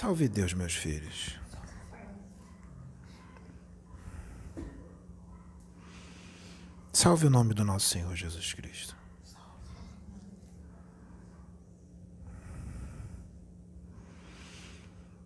Salve 0.00 0.28
Deus, 0.28 0.52
meus 0.52 0.76
filhos. 0.76 1.36
Salve 6.92 7.26
o 7.26 7.30
nome 7.30 7.52
do 7.52 7.64
nosso 7.64 7.88
Senhor 7.88 8.14
Jesus 8.14 8.54
Cristo. 8.54 8.96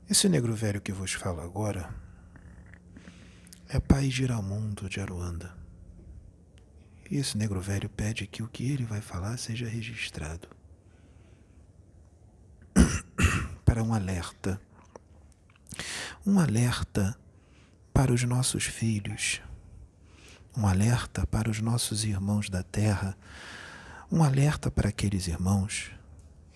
Esse 0.08 0.26
negro 0.26 0.54
velho 0.54 0.80
que 0.80 0.90
vos 0.90 1.12
falo 1.12 1.42
agora 1.42 1.94
é 3.68 3.78
pai 3.78 4.08
Giramundo 4.08 4.88
de 4.88 5.00
Aruanda. 5.00 5.54
E 7.10 7.18
esse 7.18 7.36
negro 7.36 7.60
velho 7.60 7.90
pede 7.90 8.26
que 8.26 8.42
o 8.42 8.48
que 8.48 8.72
ele 8.72 8.86
vai 8.86 9.02
falar 9.02 9.36
seja 9.36 9.68
registrado 9.68 10.61
para 13.72 13.82
um 13.82 13.94
alerta. 13.94 14.60
Um 16.26 16.38
alerta 16.38 17.16
para 17.90 18.12
os 18.12 18.22
nossos 18.22 18.64
filhos, 18.64 19.40
um 20.54 20.66
alerta 20.66 21.26
para 21.26 21.50
os 21.50 21.58
nossos 21.58 22.04
irmãos 22.04 22.50
da 22.50 22.62
terra, 22.62 23.16
um 24.10 24.22
alerta 24.22 24.70
para 24.70 24.90
aqueles 24.90 25.26
irmãos 25.26 25.90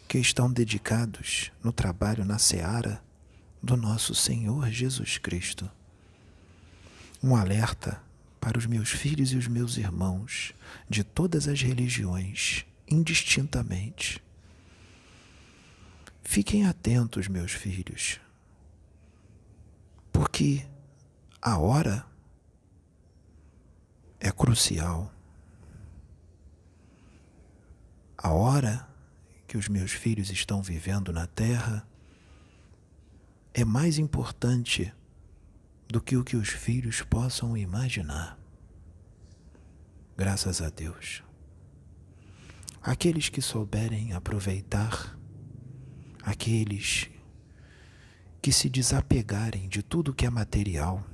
que 0.07 0.19
estão 0.19 0.53
dedicados 0.53 1.51
no 1.65 1.73
trabalho 1.73 2.23
na 2.23 2.39
seara 2.39 3.03
do 3.63 3.79
nosso 3.79 4.15
Senhor 4.15 4.69
Jesus 4.69 5.17
Cristo. 5.17 5.71
Um 7.23 7.35
alerta 7.35 7.99
para 8.39 8.59
os 8.59 8.67
meus 8.67 8.91
filhos 8.91 9.33
e 9.33 9.37
os 9.37 9.49
meus 9.49 9.79
irmãos 9.79 10.53
de 10.87 11.03
todas 11.03 11.49
as 11.49 11.63
religiões, 11.63 12.67
indistintamente. 12.87 14.23
Fiquem 16.29 16.67
atentos, 16.67 17.29
meus 17.29 17.53
filhos, 17.53 18.21
porque 20.13 20.67
a 21.41 21.57
hora 21.57 22.05
é 24.21 24.31
crucial. 24.33 25.11
A 28.19 28.33
hora 28.33 28.87
que 29.47 29.57
os 29.57 29.69
meus 29.69 29.93
filhos 29.93 30.29
estão 30.29 30.61
vivendo 30.63 31.13
na 31.13 31.27
terra 31.29 31.87
é 33.55 33.65
mais 33.65 33.97
importante 33.97 34.93
do 35.89 36.03
que 36.03 36.17
o 36.17 36.25
que 36.25 36.37
os 36.37 36.49
filhos 36.49 37.03
possam 37.03 37.57
imaginar. 37.57 38.37
Graças 40.17 40.61
a 40.61 40.69
Deus. 40.69 41.23
Aqueles 42.83 43.29
que 43.29 43.41
souberem 43.41 44.13
aproveitar, 44.13 45.16
aqueles 46.27 47.09
que 48.43 48.51
se 48.51 48.69
desapegarem 48.69 49.69
de 49.69 49.81
tudo 49.81 50.13
que 50.13 50.27
é 50.27 50.31
material, 50.31 51.07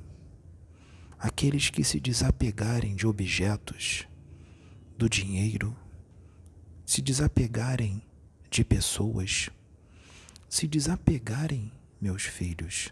aqueles 1.19 1.69
que 1.69 1.85
se 1.85 2.01
desapegarem 2.01 2.97
de 2.97 3.07
objetos, 3.07 4.09
do 4.97 5.11
dinheiro, 5.11 5.77
se 6.87 7.03
desapegarem 7.03 8.03
de 8.51 8.65
pessoas, 8.65 9.51
se 10.49 10.67
desapegarem 10.67 11.71
meus 12.01 12.23
filhos, 12.23 12.91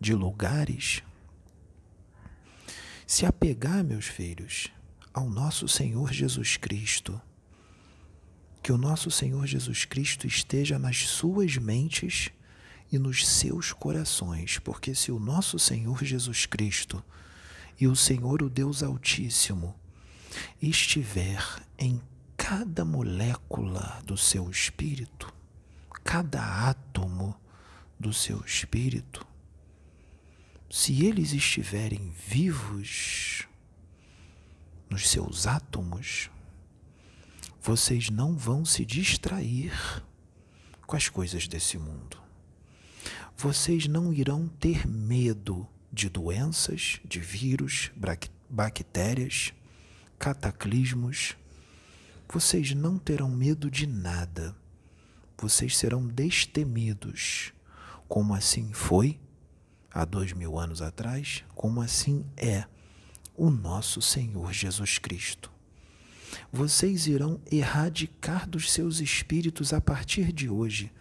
de 0.00 0.14
lugares. 0.14 1.02
Se 3.06 3.26
apegar, 3.26 3.84
meus 3.84 4.06
filhos, 4.06 4.72
ao 5.12 5.28
nosso 5.28 5.68
Senhor 5.68 6.14
Jesus 6.14 6.56
Cristo. 6.56 7.20
Que 8.66 8.72
o 8.72 8.76
nosso 8.76 9.12
Senhor 9.12 9.46
Jesus 9.46 9.84
Cristo 9.84 10.26
esteja 10.26 10.76
nas 10.76 11.06
suas 11.06 11.56
mentes 11.56 12.32
e 12.90 12.98
nos 12.98 13.24
seus 13.24 13.72
corações, 13.72 14.58
porque 14.58 14.92
se 14.92 15.12
o 15.12 15.20
nosso 15.20 15.56
Senhor 15.56 16.04
Jesus 16.04 16.46
Cristo 16.46 17.00
e 17.80 17.86
o 17.86 17.94
Senhor, 17.94 18.42
o 18.42 18.50
Deus 18.50 18.82
Altíssimo, 18.82 19.72
estiver 20.60 21.40
em 21.78 22.02
cada 22.36 22.84
molécula 22.84 24.02
do 24.04 24.16
seu 24.16 24.50
espírito, 24.50 25.32
cada 26.02 26.68
átomo, 26.68 27.36
do 28.00 28.12
seu 28.12 28.42
espírito, 28.44 29.24
se 30.68 31.06
eles 31.06 31.32
estiverem 31.32 32.12
vivos 32.26 33.46
nos 34.90 35.08
seus 35.08 35.46
átomos, 35.46 36.30
vocês 37.66 38.10
não 38.10 38.36
vão 38.36 38.64
se 38.64 38.84
distrair 38.84 39.72
com 40.86 40.94
as 40.94 41.08
coisas 41.08 41.48
desse 41.48 41.76
mundo. 41.76 42.16
Vocês 43.36 43.88
não 43.88 44.12
irão 44.12 44.46
ter 44.46 44.86
medo 44.86 45.66
de 45.92 46.08
doenças, 46.08 47.00
de 47.04 47.18
vírus, 47.18 47.90
bactérias, 48.48 49.52
cataclismos. 50.16 51.36
Vocês 52.32 52.72
não 52.72 52.98
terão 53.00 53.28
medo 53.28 53.68
de 53.68 53.84
nada. 53.84 54.54
Vocês 55.36 55.76
serão 55.76 56.06
destemidos 56.06 57.52
como 58.06 58.32
assim 58.32 58.72
foi 58.72 59.18
há 59.90 60.04
dois 60.04 60.32
mil 60.32 60.56
anos 60.56 60.80
atrás, 60.80 61.42
como 61.52 61.80
assim 61.80 62.24
é 62.36 62.64
o 63.36 63.50
nosso 63.50 64.00
Senhor 64.00 64.52
Jesus 64.52 64.98
Cristo. 64.98 65.55
Vocês 66.52 67.06
irão 67.06 67.40
erradicar 67.50 68.48
dos 68.48 68.72
seus 68.72 69.00
espíritos 69.00 69.72
a 69.72 69.80
partir 69.80 70.32
de 70.32 70.48
hoje 70.48 70.92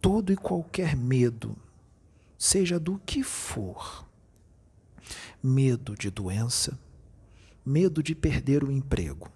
todo 0.00 0.32
e 0.32 0.36
qualquer 0.36 0.96
medo, 0.96 1.56
seja 2.38 2.80
do 2.80 2.98
que 3.04 3.22
for. 3.22 4.08
Medo 5.42 5.94
de 5.94 6.10
doença, 6.10 6.78
medo 7.64 8.02
de 8.02 8.14
perder 8.14 8.64
o 8.64 8.70
emprego, 8.70 9.30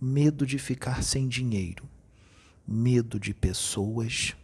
medo 0.00 0.46
de 0.46 0.58
ficar 0.58 1.02
sem 1.02 1.28
dinheiro, 1.28 1.88
medo 2.66 3.18
de 3.18 3.34
pessoas, 3.34 4.36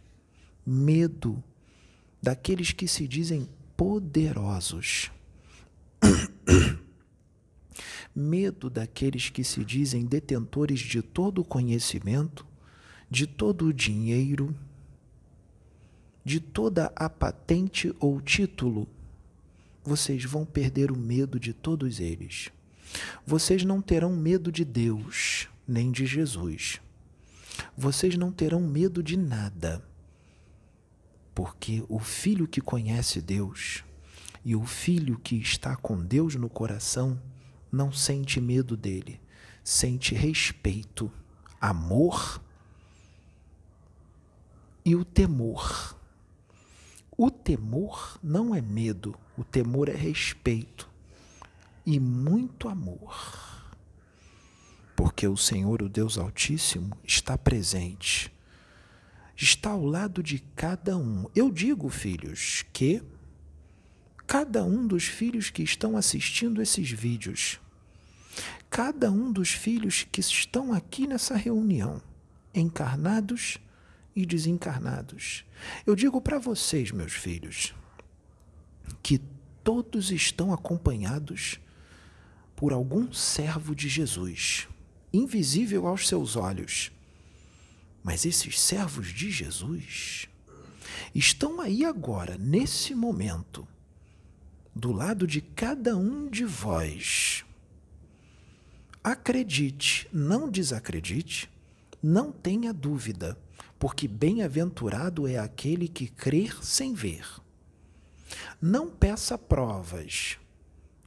medo 0.65 1.43
daqueles 2.21 2.71
que 2.71 2.87
se 2.87 3.07
dizem 3.07 3.47
poderosos. 3.77 5.11
Medo 8.15 8.69
daqueles 8.69 9.29
que 9.29 9.43
se 9.43 9.65
dizem 9.65 10.05
detentores 10.05 10.79
de 10.79 11.01
todo 11.01 11.41
o 11.41 11.45
conhecimento, 11.45 12.45
de 13.09 13.27
todo 13.27 13.65
o 13.65 13.73
dinheiro, 13.73 14.55
de 16.23 16.39
toda 16.39 16.91
a 16.95 17.09
patente 17.09 17.93
ou 17.99 18.21
título. 18.21 18.87
Vocês 19.83 20.23
vão 20.23 20.45
perder 20.45 20.91
o 20.91 20.97
medo 20.97 21.39
de 21.39 21.53
todos 21.53 21.99
eles. 21.99 22.49
Vocês 23.25 23.63
não 23.63 23.81
terão 23.81 24.15
medo 24.15 24.51
de 24.51 24.63
Deus, 24.63 25.49
nem 25.67 25.91
de 25.91 26.05
Jesus. 26.05 26.79
Vocês 27.77 28.17
não 28.17 28.31
terão 28.31 28.61
medo 28.61 29.03
de 29.03 29.17
nada 29.17 29.83
porque 31.35 31.83
o 31.89 31.99
filho 31.99 32.47
que 32.47 32.61
conhece 32.61 33.21
Deus 33.21 33.83
e 34.43 34.55
o 34.55 34.65
filho 34.65 35.19
que 35.19 35.35
está 35.35 35.75
com 35.75 36.01
Deus 36.01 36.35
no 36.35 36.49
coração 36.49 37.19
não 37.75 37.91
sente 37.91 38.39
medo 38.39 38.75
dele, 38.77 39.19
sente 39.63 40.15
respeito, 40.15 41.11
amor 41.59 42.41
e 44.83 44.95
o 44.95 45.03
temor. 45.03 45.95
O 47.17 47.29
temor 47.29 48.19
não 48.23 48.53
é 48.53 48.61
medo, 48.61 49.15
o 49.37 49.43
temor 49.43 49.89
é 49.89 49.95
respeito 49.95 50.89
e 51.85 51.99
muito 51.99 52.67
amor. 52.67 53.15
Porque 54.95 55.27
o 55.27 55.37
Senhor, 55.37 55.81
o 55.81 55.89
Deus 55.89 56.17
Altíssimo, 56.17 56.97
está 57.05 57.37
presente 57.37 58.33
está 59.35 59.71
ao 59.71 59.83
lado 59.83 60.23
de 60.23 60.39
cada 60.55 60.97
um. 60.97 61.27
Eu 61.35 61.51
digo, 61.51 61.89
filhos, 61.89 62.63
que 62.71 63.03
cada 64.25 64.63
um 64.63 64.87
dos 64.87 65.03
filhos 65.03 65.49
que 65.49 65.61
estão 65.61 65.97
assistindo 65.97 66.61
esses 66.61 66.89
vídeos, 66.89 67.59
cada 68.69 69.11
um 69.11 69.31
dos 69.31 69.49
filhos 69.49 70.05
que 70.11 70.19
estão 70.21 70.73
aqui 70.73 71.07
nessa 71.07 71.35
reunião, 71.35 72.01
encarnados 72.53 73.57
e 74.15 74.25
desencarnados, 74.25 75.45
eu 75.85 75.95
digo 75.95 76.21
para 76.21 76.39
vocês, 76.39 76.91
meus 76.91 77.13
filhos, 77.13 77.73
que 79.01 79.19
todos 79.63 80.11
estão 80.11 80.53
acompanhados 80.53 81.59
por 82.55 82.71
algum 82.71 83.11
servo 83.11 83.75
de 83.75 83.89
Jesus, 83.89 84.67
invisível 85.11 85.87
aos 85.87 86.07
seus 86.07 86.35
olhos 86.35 86.91
mas 88.05 88.23
esses 88.23 88.61
servos 88.61 89.11
de 89.11 89.31
Jesus 89.31 90.29
estão 91.13 91.59
aí 91.59 91.83
agora, 91.83 92.37
nesse 92.37 92.93
momento, 92.93 93.67
do 94.75 94.91
lado 94.91 95.25
de 95.25 95.41
cada 95.41 95.97
um 95.97 96.29
de 96.29 96.45
vós. 96.45 97.43
Acredite, 99.07 100.09
não 100.11 100.49
desacredite, 100.49 101.47
não 102.01 102.31
tenha 102.31 102.73
dúvida, 102.73 103.37
porque 103.77 104.07
bem-aventurado 104.07 105.27
é 105.27 105.37
aquele 105.37 105.87
que 105.87 106.07
crer 106.07 106.57
sem 106.65 106.95
ver. 106.95 107.23
Não 108.59 108.89
peça 108.89 109.37
provas. 109.37 110.39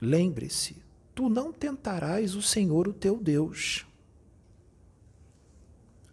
Lembre-se, 0.00 0.76
tu 1.12 1.28
não 1.28 1.52
tentarás 1.52 2.36
o 2.36 2.40
Senhor 2.40 2.86
o 2.86 2.92
teu 2.92 3.18
Deus. 3.20 3.84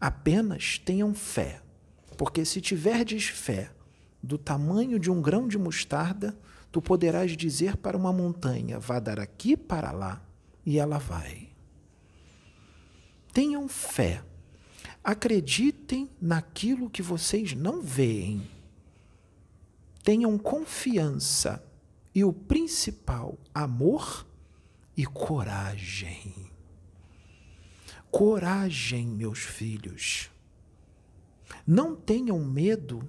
Apenas 0.01 0.79
tenham 0.79 1.13
fé, 1.13 1.61
porque 2.17 2.43
se 2.45 2.59
tiverdes 2.61 3.25
fé 3.25 3.71
do 4.23 4.39
tamanho 4.39 4.97
de 4.97 5.11
um 5.11 5.21
grão 5.21 5.47
de 5.47 5.59
mostarda, 5.59 6.35
tu 6.71 6.81
poderás 6.81 7.37
dizer 7.37 7.77
para 7.77 7.95
uma 7.95 8.11
montanha: 8.11 8.79
vá 8.79 8.99
dar 8.99 9.19
aqui 9.19 9.55
para 9.55 9.91
lá, 9.91 10.19
e 10.65 10.79
ela 10.79 10.97
vai. 10.97 11.53
Tenham 13.35 13.67
fé. 13.67 14.23
Acreditem 15.03 16.09
naquilo 16.21 16.89
que 16.89 17.01
vocês 17.01 17.51
não 17.51 17.81
veem. 17.81 18.49
Tenham 20.05 20.37
confiança. 20.37 21.61
E 22.13 22.23
o 22.23 22.31
principal, 22.31 23.37
amor 23.53 24.25
e 24.95 25.05
coragem. 25.05 26.49
Coragem, 28.09 29.05
meus 29.05 29.39
filhos. 29.39 30.31
Não 31.67 31.93
tenham 31.93 32.39
medo 32.39 33.05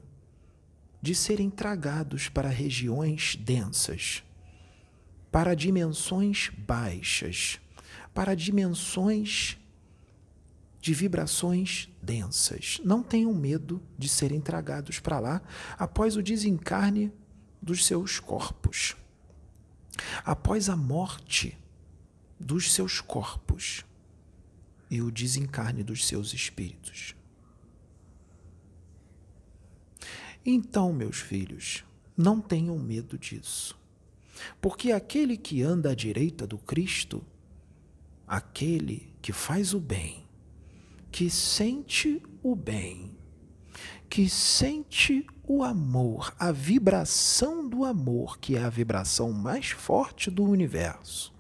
de 1.01 1.15
serem 1.15 1.49
tragados 1.49 2.29
para 2.29 2.49
regiões 2.49 3.37
densas, 3.37 4.25
para 5.31 5.55
dimensões 5.55 6.51
baixas, 6.67 7.61
para 8.13 8.35
dimensões 8.35 9.57
de 10.87 10.95
vibrações 10.95 11.89
densas. 12.01 12.81
Não 12.85 13.03
tenham 13.03 13.35
medo 13.35 13.83
de 13.99 14.09
serem 14.09 14.41
tragados 14.41 15.01
para 15.01 15.19
lá 15.19 15.43
após 15.77 16.17
o 16.17 16.23
desencarne 16.23 17.13
dos 17.61 17.85
seus 17.85 18.21
corpos, 18.21 18.97
após 20.25 20.69
a 20.69 20.77
morte 20.77 21.59
dos 22.39 22.73
seus 22.73 23.01
corpos 23.01 23.85
e 24.89 25.03
o 25.03 25.11
desencarne 25.11 25.83
dos 25.83 26.07
seus 26.07 26.33
espíritos. 26.33 27.17
Então, 30.45 30.93
meus 30.93 31.17
filhos, 31.17 31.85
não 32.17 32.41
tenham 32.41 32.79
medo 32.79 33.19
disso, 33.19 33.77
porque 34.61 34.93
aquele 34.93 35.37
que 35.37 35.65
anda 35.65 35.91
à 35.91 35.95
direita 35.97 36.47
do 36.47 36.59
Cristo, 36.59 37.27
aquele 38.25 39.13
que 39.21 39.33
faz 39.33 39.75
o 39.75 39.81
bem, 39.81 40.26
que 41.17 41.31
sente 41.31 42.23
o 42.43 42.55
bem, 42.55 43.17
que 44.07 44.29
sente 44.29 45.27
o 45.49 45.65
amor, 45.65 46.35
a 46.39 46.53
vibração 46.53 47.67
do 47.67 47.87
amor, 47.87 48.39
que 48.39 48.55
é 48.55 48.63
a 48.63 48.69
vibração 48.69 49.33
mais 49.33 49.71
forte 49.71 50.31
do 50.31 50.45
universo. 50.45 51.33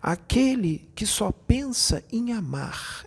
Aquele 0.00 0.88
que 0.94 1.04
só 1.04 1.32
pensa 1.32 2.04
em 2.12 2.32
amar, 2.32 3.04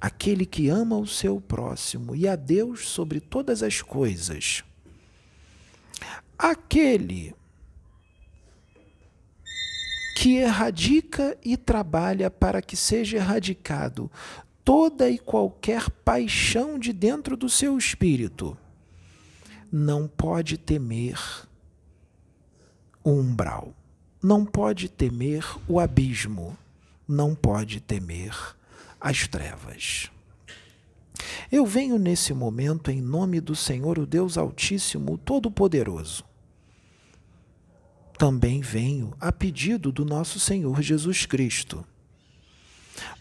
aquele 0.00 0.46
que 0.46 0.70
ama 0.70 0.96
o 0.96 1.06
seu 1.06 1.38
próximo 1.38 2.16
e 2.16 2.26
a 2.26 2.34
Deus 2.34 2.88
sobre 2.88 3.20
todas 3.20 3.62
as 3.62 3.82
coisas. 3.82 4.64
Aquele 6.38 7.34
que 10.14 10.36
erradica 10.36 11.36
e 11.44 11.56
trabalha 11.56 12.30
para 12.30 12.60
que 12.60 12.76
seja 12.76 13.16
erradicado 13.16 14.10
toda 14.64 15.10
e 15.10 15.18
qualquer 15.18 15.90
paixão 15.90 16.78
de 16.78 16.92
dentro 16.92 17.36
do 17.36 17.48
seu 17.48 17.76
espírito, 17.76 18.56
não 19.70 20.06
pode 20.06 20.56
temer 20.56 21.18
o 23.02 23.10
umbral, 23.10 23.74
não 24.22 24.44
pode 24.44 24.88
temer 24.88 25.44
o 25.66 25.80
abismo, 25.80 26.56
não 27.08 27.34
pode 27.34 27.80
temer 27.80 28.36
as 29.00 29.26
trevas. 29.26 30.10
Eu 31.50 31.66
venho 31.66 31.98
nesse 31.98 32.32
momento 32.32 32.90
em 32.90 33.00
nome 33.00 33.40
do 33.40 33.56
Senhor, 33.56 33.98
o 33.98 34.06
Deus 34.06 34.38
Altíssimo, 34.38 35.18
Todo-Poderoso 35.18 36.24
também 38.22 38.60
venho 38.60 39.12
a 39.20 39.32
pedido 39.32 39.90
do 39.90 40.04
nosso 40.04 40.38
Senhor 40.38 40.80
Jesus 40.80 41.26
Cristo, 41.26 41.84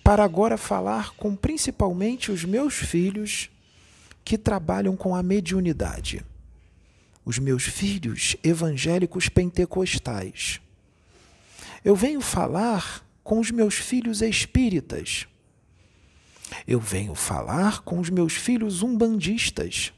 para 0.04 0.24
agora 0.24 0.60
falar 0.60 1.16
com 1.16 1.36
principalmente 1.36 2.32
os 2.32 2.46
meus 2.46 2.76
filhos 2.76 3.50
que 4.24 4.38
trabalham 4.38 4.96
com 4.96 5.16
a 5.16 5.24
mediunidade, 5.24 6.24
os 7.26 7.40
meus 7.40 7.64
filhos 7.64 8.36
evangélicos 8.44 9.28
pentecostais. 9.28 10.62
Eu 11.84 11.96
venho 11.96 12.22
falar 12.22 13.04
com 13.24 13.40
os 13.40 13.50
meus 13.50 13.74
filhos 13.74 14.22
espíritas. 14.22 15.26
Eu 16.68 16.80
venho 16.80 17.16
falar 17.16 17.82
com 17.82 18.00
os 18.00 18.12
meus 18.12 18.34
filhos 18.34 18.84
umbandistas. 18.84 19.92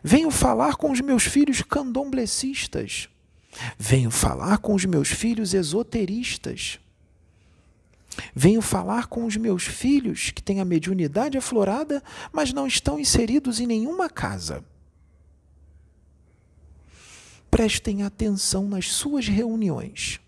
Venho 0.00 0.30
falar 0.30 0.76
com 0.76 0.92
os 0.92 1.00
meus 1.00 1.24
filhos 1.24 1.60
candomblecistas. 1.60 3.08
Venho 3.78 4.10
falar 4.10 4.58
com 4.58 4.74
os 4.74 4.84
meus 4.84 5.08
filhos 5.08 5.54
esoteristas. 5.54 6.78
Venho 8.34 8.60
falar 8.60 9.06
com 9.06 9.24
os 9.24 9.36
meus 9.36 9.64
filhos 9.64 10.30
que 10.30 10.42
têm 10.42 10.60
a 10.60 10.64
mediunidade 10.64 11.38
aflorada, 11.38 12.02
mas 12.32 12.52
não 12.52 12.66
estão 12.66 12.98
inseridos 12.98 13.60
em 13.60 13.66
nenhuma 13.66 14.08
casa. 14.08 14.64
Prestem 17.50 18.02
atenção 18.02 18.66
nas 18.66 18.90
suas 18.90 19.28
reuniões. 19.28 20.20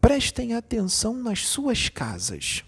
Prestem 0.00 0.54
atenção 0.54 1.14
nas 1.14 1.46
suas 1.46 1.88
casas. 1.88 2.64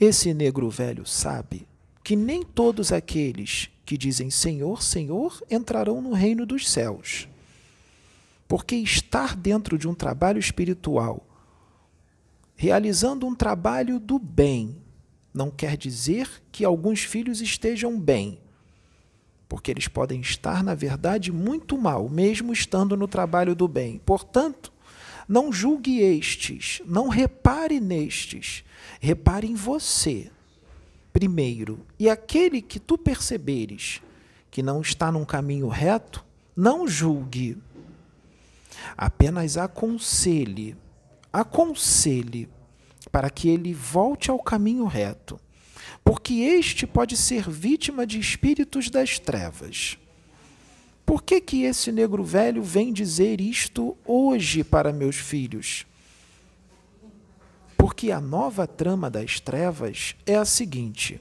Esse 0.00 0.32
negro 0.32 0.70
velho 0.70 1.06
sabe 1.06 1.66
que 2.04 2.14
nem 2.14 2.42
todos 2.42 2.92
aqueles 2.92 3.70
que 3.86 3.96
dizem 3.96 4.28
Senhor, 4.28 4.82
Senhor 4.82 5.42
entrarão 5.50 6.02
no 6.02 6.12
reino 6.12 6.44
dos 6.44 6.70
céus. 6.70 7.26
Porque 8.46 8.76
estar 8.76 9.34
dentro 9.34 9.78
de 9.78 9.88
um 9.88 9.94
trabalho 9.94 10.38
espiritual, 10.38 11.26
realizando 12.54 13.26
um 13.26 13.34
trabalho 13.34 13.98
do 13.98 14.18
bem, 14.18 14.76
não 15.32 15.50
quer 15.50 15.78
dizer 15.78 16.28
que 16.52 16.62
alguns 16.62 17.00
filhos 17.00 17.40
estejam 17.40 17.98
bem, 17.98 18.38
porque 19.48 19.70
eles 19.70 19.88
podem 19.88 20.20
estar, 20.20 20.62
na 20.62 20.74
verdade, 20.74 21.32
muito 21.32 21.78
mal, 21.78 22.06
mesmo 22.10 22.52
estando 22.52 22.98
no 22.98 23.08
trabalho 23.08 23.54
do 23.54 23.66
bem. 23.66 23.98
Portanto, 24.04 24.70
não 25.26 25.50
julgue 25.50 26.00
estes, 26.00 26.82
não 26.84 27.08
repare 27.08 27.80
nestes, 27.80 28.62
repare 29.00 29.46
em 29.46 29.54
você 29.54 30.30
primeiro, 31.14 31.86
e 31.96 32.10
aquele 32.10 32.60
que 32.60 32.80
tu 32.80 32.98
perceberes 32.98 34.02
que 34.50 34.64
não 34.64 34.80
está 34.80 35.12
num 35.12 35.24
caminho 35.24 35.68
reto, 35.68 36.24
não 36.56 36.88
julgue, 36.88 37.56
apenas 38.96 39.56
aconselhe, 39.56 40.76
aconselhe 41.32 42.48
para 43.12 43.30
que 43.30 43.48
ele 43.48 43.72
volte 43.72 44.28
ao 44.28 44.40
caminho 44.40 44.86
reto, 44.86 45.38
porque 46.02 46.34
este 46.34 46.84
pode 46.84 47.16
ser 47.16 47.48
vítima 47.48 48.04
de 48.04 48.18
espíritos 48.18 48.90
das 48.90 49.16
trevas. 49.20 49.96
Por 51.06 51.22
que, 51.22 51.40
que 51.40 51.62
esse 51.62 51.92
negro 51.92 52.24
velho 52.24 52.60
vem 52.60 52.92
dizer 52.92 53.40
isto 53.40 53.96
hoje 54.04 54.64
para 54.64 54.92
meus 54.92 55.16
filhos? 55.16 55.86
Porque 57.84 58.10
a 58.10 58.18
nova 58.18 58.66
trama 58.66 59.10
das 59.10 59.40
trevas 59.40 60.16
é 60.24 60.36
a 60.36 60.46
seguinte, 60.46 61.20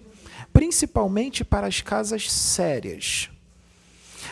principalmente 0.54 1.44
para 1.44 1.68
as 1.68 1.82
casas 1.82 2.32
sérias. 2.32 3.30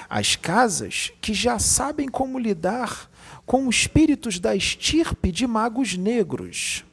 As 0.10 0.38
casas 0.38 1.12
que 1.20 1.34
já 1.34 1.60
sabem 1.60 2.08
como 2.08 2.40
lidar 2.40 3.12
com 3.46 3.68
os 3.68 3.76
espíritos 3.76 4.40
da 4.40 4.56
estirpe 4.56 5.30
de 5.30 5.46
magos 5.46 5.98
negros. 5.98 6.86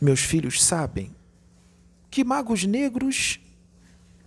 Meus 0.00 0.18
filhos 0.18 0.64
sabem 0.64 1.14
que 2.10 2.24
magos 2.24 2.64
negros 2.64 3.38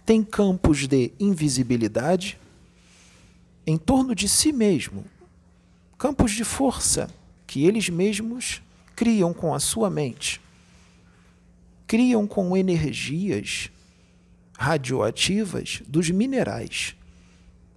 têm 0.06 0.24
campos 0.24 0.88
de 0.88 1.12
invisibilidade 1.20 2.40
em 3.68 3.78
torno 3.78 4.16
de 4.16 4.30
si 4.30 4.54
mesmo, 4.54 5.04
campos 5.98 6.32
de 6.32 6.46
força 6.46 7.14
que 7.46 7.66
eles 7.66 7.90
mesmos 7.90 8.62
criam 8.96 9.34
com 9.34 9.54
a 9.54 9.60
sua 9.60 9.90
mente. 9.90 10.42
Criam 11.88 12.26
com 12.26 12.56
energias 12.56 13.70
radioativas 14.58 15.82
dos 15.88 16.10
minerais, 16.10 16.96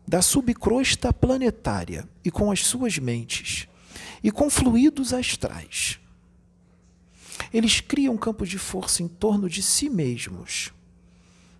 da 0.07 0.23
subcrosta 0.23 1.13
planetária 1.13 2.09
e 2.25 2.31
com 2.31 2.51
as 2.51 2.65
suas 2.65 2.99
mentes, 2.99 3.69
e 4.23 4.31
com 4.31 4.49
fluidos 4.49 5.13
astrais. 5.13 5.99
Eles 7.53 7.81
criam 7.81 8.17
campos 8.17 8.49
de 8.49 8.59
força 8.59 9.03
em 9.03 9.09
torno 9.09 9.49
de 9.49 9.63
si 9.63 9.89
mesmos, 9.89 10.73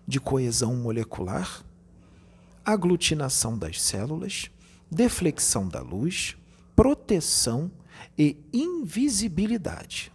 de 0.07 0.19
coesão 0.19 0.75
molecular, 0.75 1.63
aglutinação 2.65 3.57
das 3.57 3.81
células, 3.81 4.49
deflexão 4.89 5.67
da 5.67 5.81
luz, 5.81 6.35
proteção 6.75 7.71
e 8.19 8.35
invisibilidade. 8.51 10.11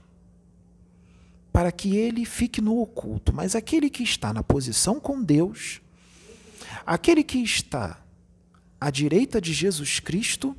Para 1.51 1.73
que 1.73 1.97
ele 1.97 2.27
fique 2.27 2.61
no 2.61 2.79
oculto, 2.79 3.33
mas 3.33 3.55
aquele 3.55 3.89
que 3.89 4.03
está 4.03 4.31
na 4.31 4.43
posição 4.43 5.01
com 5.01 5.23
Deus, 5.23 5.81
aquele 6.85 7.25
que 7.25 7.39
está 7.39 7.99
à 8.79 8.91
direita 8.91 9.41
de 9.41 9.55
Jesus 9.55 10.01
Cristo, 10.01 10.55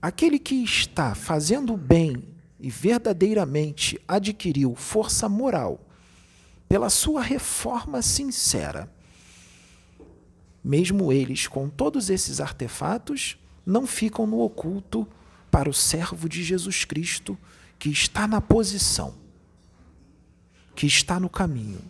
aquele 0.00 0.38
que 0.38 0.54
está 0.62 1.16
fazendo 1.16 1.76
bem 1.76 2.22
e 2.60 2.70
verdadeiramente 2.70 4.00
adquiriu 4.06 4.76
força 4.76 5.28
moral 5.28 5.84
pela 6.68 6.88
sua 6.90 7.22
reforma 7.22 8.02
sincera, 8.02 8.88
mesmo 10.62 11.10
eles, 11.10 11.48
com 11.48 11.68
todos 11.68 12.10
esses 12.10 12.38
artefatos, 12.38 13.36
não 13.66 13.86
ficam 13.86 14.26
no 14.26 14.40
oculto 14.40 15.08
para 15.50 15.68
o 15.68 15.74
servo 15.74 16.28
de 16.28 16.42
Jesus 16.42 16.84
Cristo 16.84 17.36
que 17.78 17.88
está 17.88 18.26
na 18.26 18.40
posição, 18.40 19.14
que 20.74 20.86
está 20.86 21.18
no 21.18 21.28
caminho. 21.28 21.80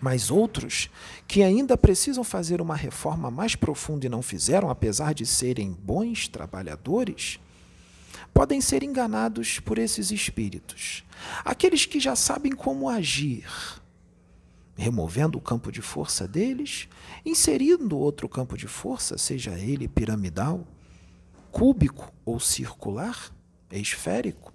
Mas 0.00 0.30
outros 0.30 0.88
que 1.26 1.42
ainda 1.42 1.76
precisam 1.76 2.22
fazer 2.22 2.60
uma 2.60 2.76
reforma 2.76 3.30
mais 3.30 3.56
profunda 3.56 4.06
e 4.06 4.08
não 4.08 4.22
fizeram, 4.22 4.70
apesar 4.70 5.12
de 5.12 5.26
serem 5.26 5.72
bons 5.72 6.28
trabalhadores, 6.28 7.40
podem 8.32 8.60
ser 8.60 8.82
enganados 8.82 9.58
por 9.58 9.78
esses 9.78 10.10
espíritos. 10.10 11.04
Aqueles 11.44 11.84
que 11.84 11.98
já 11.98 12.14
sabem 12.14 12.52
como 12.52 12.88
agir, 12.88 13.46
removendo 14.76 15.38
o 15.38 15.40
campo 15.40 15.72
de 15.72 15.82
força 15.82 16.28
deles, 16.28 16.88
inserindo 17.26 17.98
outro 17.98 18.28
campo 18.28 18.56
de 18.56 18.68
força, 18.68 19.18
seja 19.18 19.58
ele 19.58 19.88
piramidal, 19.88 20.64
cúbico 21.58 22.12
ou 22.24 22.38
circular, 22.38 23.34
esférico. 23.72 24.52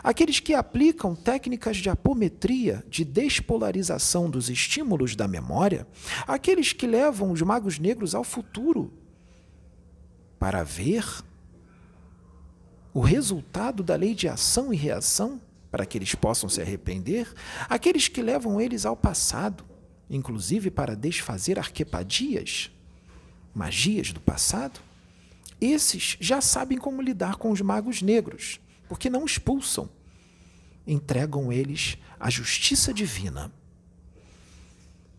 Aqueles 0.00 0.38
que 0.38 0.54
aplicam 0.54 1.12
técnicas 1.12 1.78
de 1.78 1.90
apometria, 1.90 2.84
de 2.88 3.04
despolarização 3.04 4.30
dos 4.30 4.48
estímulos 4.48 5.16
da 5.16 5.26
memória, 5.26 5.88
aqueles 6.24 6.72
que 6.72 6.86
levam 6.86 7.32
os 7.32 7.42
magos 7.42 7.80
negros 7.80 8.14
ao 8.14 8.22
futuro 8.22 8.92
para 10.38 10.62
ver 10.62 11.04
o 12.94 13.00
resultado 13.00 13.82
da 13.82 13.96
lei 13.96 14.14
de 14.14 14.28
ação 14.28 14.72
e 14.72 14.76
reação 14.76 15.40
para 15.68 15.84
que 15.84 15.98
eles 15.98 16.14
possam 16.14 16.48
se 16.48 16.62
arrepender, 16.62 17.28
aqueles 17.68 18.06
que 18.06 18.22
levam 18.22 18.60
eles 18.60 18.86
ao 18.86 18.96
passado, 18.96 19.64
inclusive 20.08 20.70
para 20.70 20.94
desfazer 20.94 21.58
arquepadias, 21.58 22.70
magias 23.52 24.12
do 24.12 24.20
passado, 24.20 24.80
esses 25.60 26.16
já 26.20 26.40
sabem 26.40 26.78
como 26.78 27.02
lidar 27.02 27.36
com 27.36 27.50
os 27.50 27.60
magos 27.60 28.02
negros, 28.02 28.60
porque 28.88 29.10
não 29.10 29.24
expulsam, 29.24 29.88
entregam 30.86 31.52
eles 31.52 31.98
à 32.18 32.30
justiça 32.30 32.92
divina. 32.92 33.52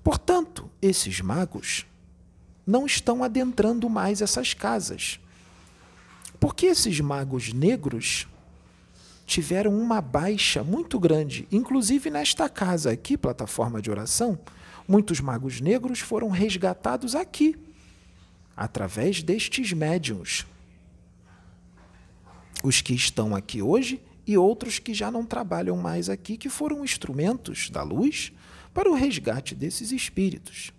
Portanto, 0.04 0.70
esses 0.82 1.22
magos 1.22 1.86
não 2.66 2.86
estão 2.86 3.24
adentrando 3.24 3.90
mais 3.90 4.22
essas 4.22 4.54
casas. 4.54 5.20
Porque 6.40 6.68
esses 6.68 7.00
magos 7.00 7.52
negros 7.52 8.28
tiveram 9.26 9.78
uma 9.78 10.02
baixa 10.02 10.64
muito 10.64 11.00
grande, 11.00 11.48
inclusive 11.52 12.10
nesta 12.10 12.48
casa 12.50 12.92
aqui, 12.92 13.18
plataforma 13.18 13.82
de 13.82 13.92
oração, 13.92 14.40
muitos 14.88 15.20
magos 15.20 15.62
negros 15.62 16.00
foram 16.00 16.30
resgatados 16.30 17.14
aqui, 17.14 17.56
através 18.60 19.24
destes 19.24 19.72
médiums. 19.72 20.46
Os 22.62 22.82
que 22.82 22.94
estão 22.94 23.34
aqui 23.34 23.62
hoje 23.62 24.02
e 24.28 24.38
outros 24.38 24.80
que 24.80 24.94
já 24.94 25.10
não 25.10 25.26
trabalham 25.26 25.78
mais 25.78 26.10
aqui, 26.10 26.36
que 26.36 26.50
foram 26.50 26.84
instrumentos 26.84 27.70
da 27.70 27.84
luz 27.84 28.34
para 28.74 28.92
o 28.92 28.94
resgate 28.94 29.56
desses 29.56 29.94
espíritos. 29.94 30.74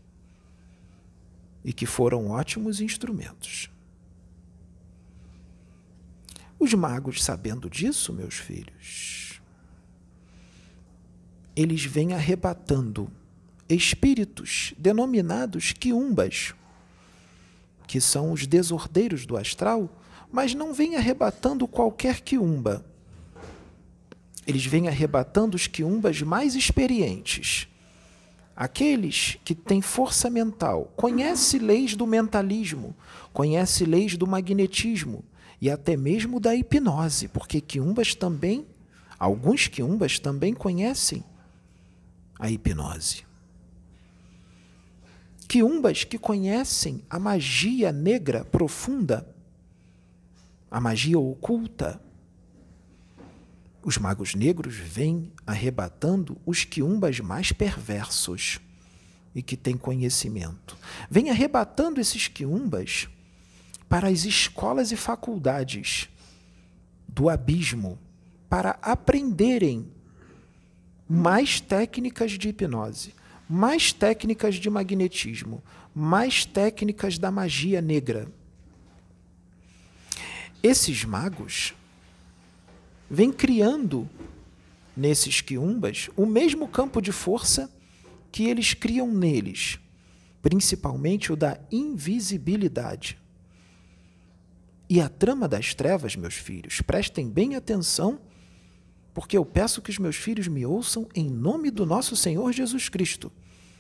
E 1.65 1.73
que 1.73 1.87
foram 1.87 2.29
ótimos 2.29 2.83
instrumentos. 2.83 3.71
Os 6.59 6.75
magos, 6.75 7.25
sabendo 7.25 7.71
disso, 7.71 8.13
meus 8.13 8.35
filhos, 8.35 9.41
eles 11.57 11.83
vêm 11.87 12.13
arrebatando 12.13 13.11
espíritos 13.71 14.75
denominados 14.77 15.73
quiumbas, 15.73 16.55
que 17.91 18.01
são 18.01 18.31
os 18.31 18.47
desordeiros 18.47 19.27
do 19.27 19.37
astral, 19.37 19.91
mas 20.31 20.55
não 20.55 20.73
vêm 20.73 20.95
arrebatando 20.95 21.67
qualquer 21.67 22.21
quiumba. 22.21 22.85
Eles 24.47 24.65
vêm 24.65 24.87
arrebatando 24.87 25.57
os 25.57 25.67
quiumbas 25.67 26.23
mais 26.23 26.55
experientes, 26.55 27.67
aqueles 28.55 29.39
que 29.45 29.57
têm 29.57 29.83
força 29.83 30.31
mental, 30.31 30.93
conhece 30.95 31.59
leis 31.59 31.97
do 31.97 32.07
mentalismo, 32.07 32.95
conhece 33.33 33.85
leis 33.85 34.17
do 34.17 34.25
magnetismo, 34.25 35.25
e 35.61 35.69
até 35.69 35.97
mesmo 35.97 36.39
da 36.39 36.55
hipnose, 36.55 37.27
porque 37.27 37.61
quiumbas 37.61 38.15
também, 38.15 38.69
alguns 39.19 39.67
quiumbas 39.67 40.21
também 40.21 40.55
conhecem 40.55 41.25
a 42.39 42.49
hipnose. 42.49 43.30
Quiumbas 45.50 46.04
que 46.04 46.16
conhecem 46.16 47.02
a 47.11 47.19
magia 47.19 47.90
negra 47.90 48.45
profunda, 48.45 49.28
a 50.71 50.80
magia 50.80 51.19
oculta. 51.19 52.00
Os 53.83 53.99
magos 53.99 54.37
negros 54.37 54.76
vêm 54.76 55.33
arrebatando 55.45 56.40
os 56.47 56.62
quiumbas 56.62 57.19
mais 57.19 57.50
perversos 57.50 58.61
e 59.35 59.42
que 59.42 59.57
têm 59.57 59.76
conhecimento. 59.76 60.78
Vêm 61.11 61.30
arrebatando 61.30 62.00
esses 62.00 62.28
quiumbas 62.28 63.09
para 63.88 64.07
as 64.07 64.25
escolas 64.25 64.92
e 64.92 64.97
faculdades 64.97 66.09
do 67.09 67.28
abismo 67.28 67.99
para 68.49 68.78
aprenderem 68.80 69.90
mais 71.09 71.61
técnicas 71.61 72.38
de 72.38 72.50
hipnose, 72.50 73.19
mais 73.52 73.92
técnicas 73.92 74.54
de 74.54 74.71
magnetismo, 74.71 75.61
mais 75.92 76.45
técnicas 76.45 77.19
da 77.19 77.33
magia 77.33 77.83
negra. 77.83 78.30
Esses 80.62 81.04
magos 81.04 81.75
vêm 83.11 83.33
criando 83.33 84.09
nesses 84.97 85.40
quiumbas 85.40 86.09
o 86.16 86.26
mesmo 86.26 86.69
campo 86.69 87.02
de 87.02 87.11
força 87.11 87.69
que 88.30 88.45
eles 88.45 88.73
criam 88.73 89.12
neles, 89.12 89.80
principalmente 90.40 91.33
o 91.33 91.37
da 91.37 91.59
invisibilidade. 91.73 93.19
E 94.88 95.00
a 95.00 95.09
trama 95.09 95.49
das 95.49 95.75
trevas, 95.75 96.14
meus 96.14 96.35
filhos, 96.35 96.80
prestem 96.83 97.28
bem 97.28 97.57
atenção, 97.57 98.21
porque 99.12 99.37
eu 99.37 99.45
peço 99.45 99.83
que 99.83 99.90
os 99.90 99.99
meus 99.99 100.17
filhos 100.17 100.49
me 100.49 100.64
ouçam 100.64 101.09
em 101.14 101.29
nome 101.29 101.71
do 101.71 101.85
nosso 101.85 102.14
Senhor 102.17 102.52
Jesus 102.52 102.88
Cristo, 102.88 103.33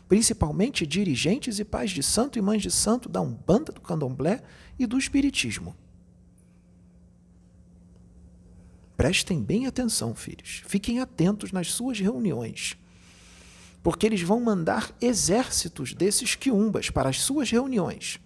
principalmente 0.08 0.86
dirigentes 0.86 1.58
e 1.58 1.64
pais 1.64 1.90
de 1.90 2.02
santo 2.02 2.38
e 2.38 2.42
mães 2.42 2.62
de 2.62 2.70
santo 2.70 3.08
da 3.08 3.20
Umbanda, 3.20 3.72
do 3.72 3.80
Candomblé 3.80 4.42
e 4.78 4.86
do 4.86 4.98
Espiritismo. 4.98 5.74
Prestem 8.96 9.42
bem 9.42 9.66
atenção, 9.66 10.14
filhos. 10.14 10.62
Fiquem 10.66 11.00
atentos 11.00 11.52
nas 11.52 11.72
suas 11.72 11.98
reuniões, 11.98 12.76
porque 13.82 14.04
eles 14.04 14.20
vão 14.20 14.40
mandar 14.40 14.94
exércitos 15.00 15.94
desses 15.94 16.34
quiumbas 16.34 16.90
para 16.90 17.08
as 17.08 17.20
suas 17.20 17.50
reuniões 17.50 18.20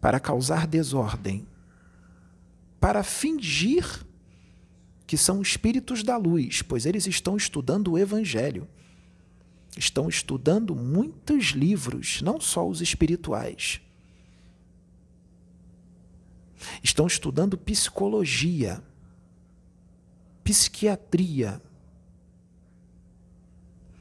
para 0.00 0.20
causar 0.20 0.66
desordem, 0.66 1.46
para 2.80 3.02
fingir 3.02 4.04
que 5.08 5.16
são 5.16 5.40
espíritos 5.40 6.02
da 6.02 6.18
luz, 6.18 6.60
pois 6.60 6.84
eles 6.84 7.06
estão 7.06 7.34
estudando 7.34 7.92
o 7.92 7.98
Evangelho. 7.98 8.68
Estão 9.74 10.06
estudando 10.06 10.76
muitos 10.76 11.46
livros, 11.46 12.20
não 12.20 12.38
só 12.38 12.68
os 12.68 12.82
espirituais. 12.82 13.80
Estão 16.82 17.06
estudando 17.06 17.56
psicologia, 17.56 18.82
psiquiatria. 20.44 21.58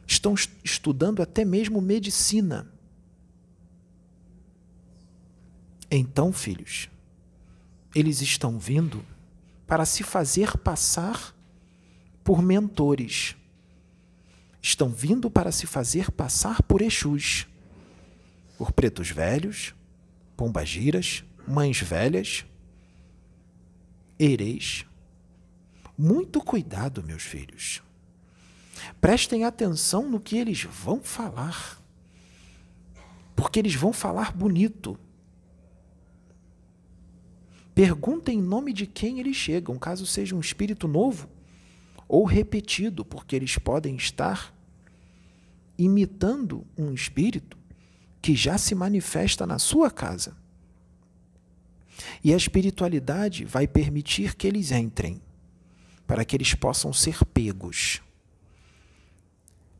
Estão 0.06 0.36
estudando 0.62 1.22
até 1.22 1.46
mesmo 1.46 1.80
medicina. 1.80 2.70
Então, 5.90 6.34
filhos, 6.34 6.90
eles 7.96 8.22
estão 8.22 8.60
vindo 8.60 9.06
para 9.68 9.86
se 9.86 10.02
fazer 10.02 10.58
passar 10.58 11.36
por 12.24 12.42
mentores. 12.42 13.36
Estão 14.62 14.90
vindo 14.90 15.30
para 15.30 15.52
se 15.52 15.68
fazer 15.68 16.10
passar 16.10 16.64
por 16.64 16.82
Exus, 16.82 17.46
por 18.58 18.72
pretos 18.72 19.10
velhos, 19.10 19.76
pombagiras, 20.36 21.24
mães 21.48 21.80
velhas, 21.80 22.46
ereis. 24.18 24.86
Muito 25.98 26.42
cuidado, 26.42 27.04
meus 27.04 27.24
filhos. 27.24 27.82
Prestem 29.02 29.44
atenção 29.44 30.10
no 30.10 30.20
que 30.20 30.38
eles 30.38 30.64
vão 30.64 31.02
falar. 31.02 31.82
Porque 33.36 33.60
eles 33.60 33.76
vão 33.76 33.92
falar 33.92 34.32
bonito. 34.32 34.98
Perguntem 37.78 38.40
em 38.40 38.42
nome 38.42 38.74
de 38.74 38.88
quem 38.88 39.20
eles 39.20 39.36
chegam, 39.36 39.78
caso 39.78 40.04
seja 40.08 40.36
um 40.36 40.40
espírito 40.40 40.88
novo 40.88 41.30
ou 42.08 42.26
repetido, 42.26 43.06
porque 43.06 43.36
eles 43.36 43.56
podem 43.60 43.96
estar 43.96 44.52
imitando 45.78 46.66
um 46.76 46.92
espírito 46.92 47.56
que 48.20 48.36
já 48.36 48.58
se 48.58 48.74
manifesta 48.74 49.46
na 49.46 49.60
sua 49.60 49.92
casa. 49.92 50.36
E 52.24 52.34
a 52.34 52.36
espiritualidade 52.36 53.46
vai 53.46 53.68
permitir 53.68 54.34
que 54.34 54.48
eles 54.48 54.72
entrem, 54.72 55.22
para 56.08 56.26
que 56.26 56.36
eles 56.36 56.56
possam 56.56 56.92
ser 56.92 57.24
pegos. 57.26 58.02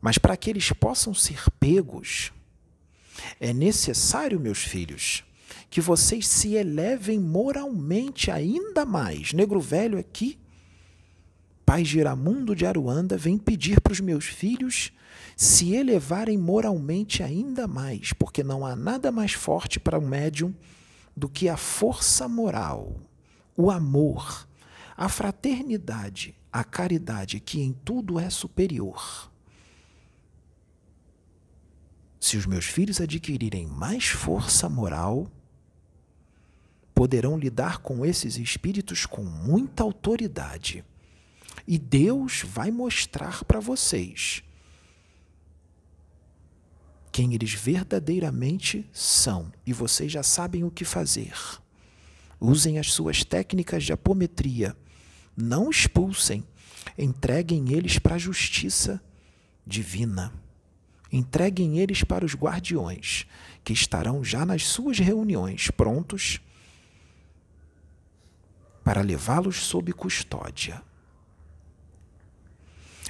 Mas 0.00 0.18
para 0.18 0.36
que 0.36 0.48
eles 0.48 0.70
possam 0.70 1.12
ser 1.12 1.50
pegos, 1.58 2.32
é 3.40 3.52
necessário, 3.52 4.38
meus 4.38 4.62
filhos, 4.62 5.24
que 5.70 5.80
vocês 5.80 6.26
se 6.26 6.54
elevem 6.54 7.18
moralmente 7.18 8.30
ainda 8.30 8.84
mais. 8.84 9.32
Negro 9.32 9.60
Velho 9.60 9.98
aqui, 9.98 10.38
Pai 11.64 11.84
Giramundo 11.84 12.54
de 12.54 12.64
Aruanda, 12.64 13.16
vem 13.16 13.36
pedir 13.36 13.80
para 13.80 13.92
os 13.92 14.00
meus 14.00 14.24
filhos 14.24 14.92
se 15.36 15.74
elevarem 15.74 16.36
moralmente 16.36 17.22
ainda 17.22 17.66
mais, 17.66 18.12
porque 18.12 18.42
não 18.42 18.66
há 18.66 18.74
nada 18.74 19.12
mais 19.12 19.32
forte 19.32 19.78
para 19.78 19.98
um 19.98 20.06
médium 20.06 20.54
do 21.16 21.28
que 21.28 21.48
a 21.48 21.56
força 21.56 22.28
moral, 22.28 22.96
o 23.56 23.70
amor, 23.70 24.48
a 24.96 25.08
fraternidade, 25.08 26.34
a 26.52 26.64
caridade, 26.64 27.38
que 27.38 27.60
em 27.60 27.72
tudo 27.72 28.18
é 28.18 28.30
superior. 28.30 29.30
Se 32.20 32.36
os 32.36 32.46
meus 32.46 32.64
filhos 32.64 33.00
adquirirem 33.00 33.66
mais 33.66 34.06
força 34.06 34.68
moral, 34.68 35.30
poderão 36.98 37.38
lidar 37.38 37.78
com 37.78 38.04
esses 38.04 38.36
espíritos 38.38 39.06
com 39.06 39.22
muita 39.22 39.84
autoridade. 39.84 40.84
E 41.64 41.78
Deus 41.78 42.42
vai 42.44 42.72
mostrar 42.72 43.44
para 43.44 43.60
vocês 43.60 44.42
quem 47.12 47.34
eles 47.34 47.54
verdadeiramente 47.54 48.84
são. 48.92 49.52
E 49.64 49.72
vocês 49.72 50.10
já 50.10 50.24
sabem 50.24 50.64
o 50.64 50.72
que 50.72 50.84
fazer. 50.84 51.36
Usem 52.40 52.80
as 52.80 52.92
suas 52.92 53.22
técnicas 53.22 53.84
de 53.84 53.92
apometria. 53.92 54.76
Não 55.36 55.70
expulsem. 55.70 56.42
Entreguem 56.98 57.74
eles 57.74 58.00
para 58.00 58.16
a 58.16 58.18
justiça 58.18 59.00
divina. 59.64 60.32
Entreguem 61.12 61.78
eles 61.78 62.02
para 62.02 62.24
os 62.24 62.34
guardiões, 62.34 63.24
que 63.62 63.72
estarão 63.72 64.24
já 64.24 64.44
nas 64.44 64.66
suas 64.66 64.98
reuniões, 64.98 65.70
prontos 65.70 66.40
para 68.88 69.02
levá-los 69.02 69.66
sob 69.66 69.92
custódia. 69.92 70.82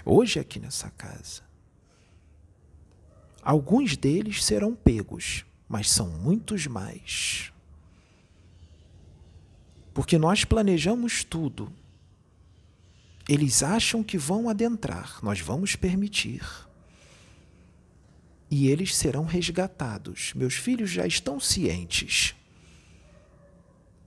Hoje, 0.05 0.41
aqui 0.41 0.59
nessa 0.59 0.91
casa, 0.91 1.43
alguns 3.41 3.97
deles 3.97 4.45
serão 4.45 4.75
pegos, 4.75 5.47
mas 5.69 5.89
são 5.89 6.09
muitos 6.09 6.67
mais. 6.67 7.53
Porque 9.95 10.19
nós 10.19 10.45
planejamos 10.45 11.23
tudo. 11.23 11.73
Eles 13.29 13.63
acham 13.63 14.03
que 14.03 14.19
vão 14.19 14.49
adentrar, 14.49 15.21
nós 15.23 15.39
vamos 15.39 15.77
permitir 15.77 16.43
e 18.51 18.67
eles 18.67 18.97
serão 18.97 19.25
resgatados. 19.25 20.33
Meus 20.35 20.55
filhos 20.55 20.91
já 20.91 21.07
estão 21.07 21.39
cientes. 21.39 22.35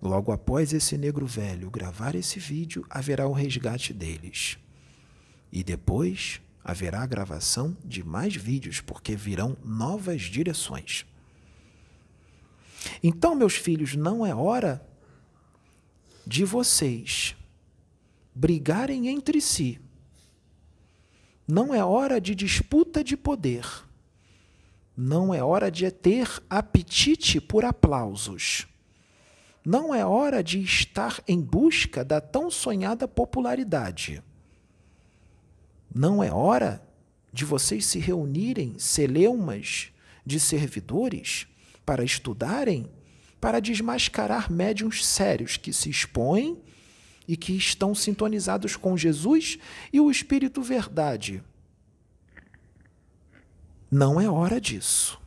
Logo 0.02 0.32
após 0.32 0.74
esse 0.74 0.98
negro 0.98 1.26
velho 1.26 1.70
gravar 1.70 2.16
esse 2.16 2.40
vídeo, 2.40 2.86
haverá 2.90 3.28
o 3.28 3.34
resgate 3.34 3.94
deles. 3.94 4.58
E 5.52 5.64
depois 5.64 6.42
haverá 6.64 7.02
a 7.02 7.06
gravação 7.06 7.78
de 7.86 8.04
mais 8.04 8.36
vídeos, 8.36 8.82
porque 8.82 9.16
virão 9.16 9.56
novas 9.64 10.24
direções. 10.24 11.06
Então, 13.04 13.36
meus 13.36 13.56
filhos, 13.56 13.96
não 13.96 14.26
é 14.26 14.34
hora 14.34 14.86
de 16.26 16.44
vocês 16.44 17.36
brigarem 18.34 19.08
entre 19.08 19.40
si. 19.40 19.80
Não 21.48 21.76
é 21.76 21.84
hora 21.84 22.20
de 22.20 22.34
disputa 22.34 23.04
de 23.04 23.16
poder 23.16 23.66
não 24.96 25.34
é 25.34 25.44
hora 25.44 25.72
de 25.72 25.90
ter 25.90 26.30
apetite 26.50 27.40
por 27.40 27.66
aplausos. 27.66 28.68
Não 29.64 29.94
é 29.94 30.06
hora 30.06 30.44
de 30.44 30.60
estar 30.60 31.22
em 31.28 31.40
busca 31.40 32.04
da 32.04 32.20
tão 32.20 32.50
sonhada 32.50 33.08
popularidade. 33.08 34.24
Não 35.94 36.24
é 36.24 36.32
hora 36.32 36.82
de 37.32 37.46
vocês 37.46 37.86
se 37.86 38.00
reunirem, 38.00 38.76
celeumas 38.78 39.92
de 40.26 40.40
servidores, 40.40 41.48
para 41.86 42.04
estudarem, 42.04 42.90
para 43.40 43.60
desmascarar 43.60 44.52
médiums 44.52 45.06
sérios 45.06 45.58
que 45.58 45.72
se 45.72 45.90
expõem 45.90 46.60
e 47.28 47.38
que 47.38 47.54
estão 47.54 47.94
sintonizados 47.94 48.76
com 48.76 48.98
Jesus 48.98 49.58
e 49.92 50.00
o 50.00 50.10
Espírito 50.10 50.62
Verdade 50.62 51.44
não 53.92 54.22
é 54.22 54.30
hora 54.30 54.62
disso. 54.62 55.21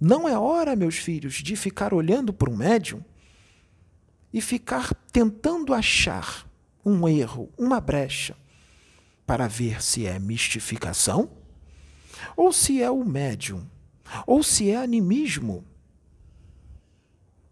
Não 0.00 0.26
é 0.26 0.38
hora, 0.38 0.74
meus 0.74 0.96
filhos, 0.96 1.34
de 1.34 1.54
ficar 1.54 1.92
olhando 1.92 2.32
para 2.32 2.48
um 2.48 2.56
médium 2.56 3.04
e 4.32 4.40
ficar 4.40 4.94
tentando 5.12 5.74
achar 5.74 6.48
um 6.82 7.06
erro, 7.06 7.52
uma 7.58 7.80
brecha, 7.80 8.34
para 9.26 9.46
ver 9.46 9.82
se 9.82 10.06
é 10.06 10.18
mistificação, 10.18 11.30
ou 12.34 12.50
se 12.50 12.82
é 12.82 12.90
o 12.90 13.04
médium, 13.04 13.68
ou 14.26 14.42
se 14.42 14.70
é 14.70 14.76
animismo. 14.76 15.64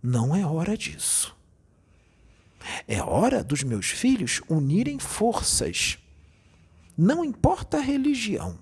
Não 0.03 0.35
é 0.35 0.47
hora 0.47 0.77
disso. 0.77 1.37
É 2.87 3.03
hora 3.03 3.45
dos 3.45 3.63
meus 3.63 3.91
filhos 3.91 4.41
unirem 4.49 4.99
forças. 4.99 5.99
Não 6.97 7.23
importa 7.23 7.77
a 7.77 7.83
religião 7.83 8.59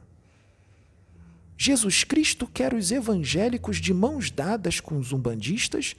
Jesus 1.59 2.05
Cristo 2.05 2.47
quer 2.47 2.75
os 2.75 2.91
evangélicos 2.91 3.79
de 3.79 3.95
mãos 3.95 4.31
dadas 4.31 4.79
com 4.79 4.99
os 4.99 5.13
umbandistas, 5.13 5.97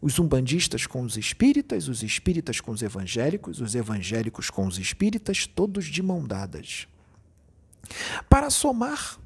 os 0.00 0.18
umbandistas 0.18 0.86
com 0.86 1.02
os 1.02 1.16
espíritas, 1.16 1.88
os 1.88 2.02
espíritas 2.02 2.60
com 2.60 2.70
os 2.70 2.82
evangélicos, 2.82 3.60
os 3.60 3.74
evangélicos 3.74 4.48
com 4.48 4.66
os 4.66 4.78
espíritas, 4.78 5.46
todos 5.46 5.86
de 5.86 6.02
mão 6.02 6.24
dadas. 6.24 6.86
Para 8.28 8.48
somar 8.48 9.18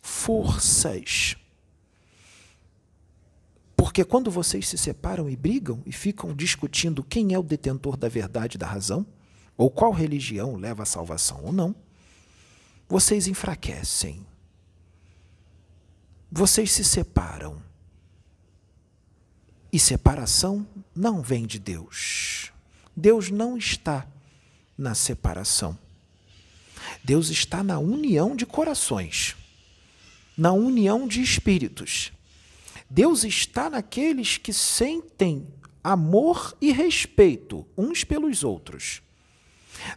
forças. 0.00 1.36
Porque 3.76 4.04
quando 4.04 4.30
vocês 4.30 4.68
se 4.68 4.78
separam 4.78 5.28
e 5.28 5.36
brigam 5.36 5.82
e 5.84 5.92
ficam 5.92 6.34
discutindo 6.34 7.02
quem 7.02 7.34
é 7.34 7.38
o 7.38 7.42
detentor 7.42 7.96
da 7.96 8.08
verdade 8.08 8.56
e 8.56 8.58
da 8.58 8.66
razão, 8.66 9.06
ou 9.56 9.70
qual 9.70 9.92
religião 9.92 10.56
leva 10.56 10.84
à 10.84 10.86
salvação 10.86 11.44
ou 11.44 11.52
não, 11.52 11.74
vocês 12.88 13.26
enfraquecem 13.26 14.26
vocês 16.34 16.72
se 16.72 16.82
separam. 16.82 17.62
E 19.70 19.78
separação 19.78 20.66
não 20.96 21.20
vem 21.20 21.46
de 21.46 21.58
Deus. 21.58 22.50
Deus 22.96 23.30
não 23.30 23.58
está 23.58 24.06
na 24.76 24.94
separação. 24.94 25.78
Deus 27.04 27.28
está 27.28 27.62
na 27.62 27.78
união 27.78 28.34
de 28.34 28.46
corações, 28.46 29.36
na 30.34 30.52
união 30.52 31.06
de 31.06 31.20
espíritos. 31.20 32.12
Deus 32.88 33.24
está 33.24 33.68
naqueles 33.68 34.38
que 34.38 34.54
sentem 34.54 35.46
amor 35.84 36.56
e 36.62 36.72
respeito 36.72 37.66
uns 37.76 38.04
pelos 38.04 38.42
outros, 38.42 39.02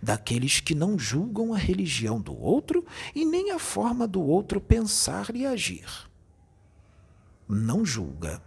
daqueles 0.02 0.60
que 0.60 0.76
não 0.76 1.00
julgam 1.00 1.54
a 1.54 1.58
religião 1.58 2.20
do 2.20 2.38
outro 2.38 2.86
e 3.14 3.24
nem 3.24 3.52
a 3.52 3.60
forma 3.60 4.06
do 4.06 4.22
outro 4.22 4.60
pensar 4.60 5.34
e 5.34 5.46
agir 5.46 5.86
não 7.48 7.86
julga. 7.86 8.42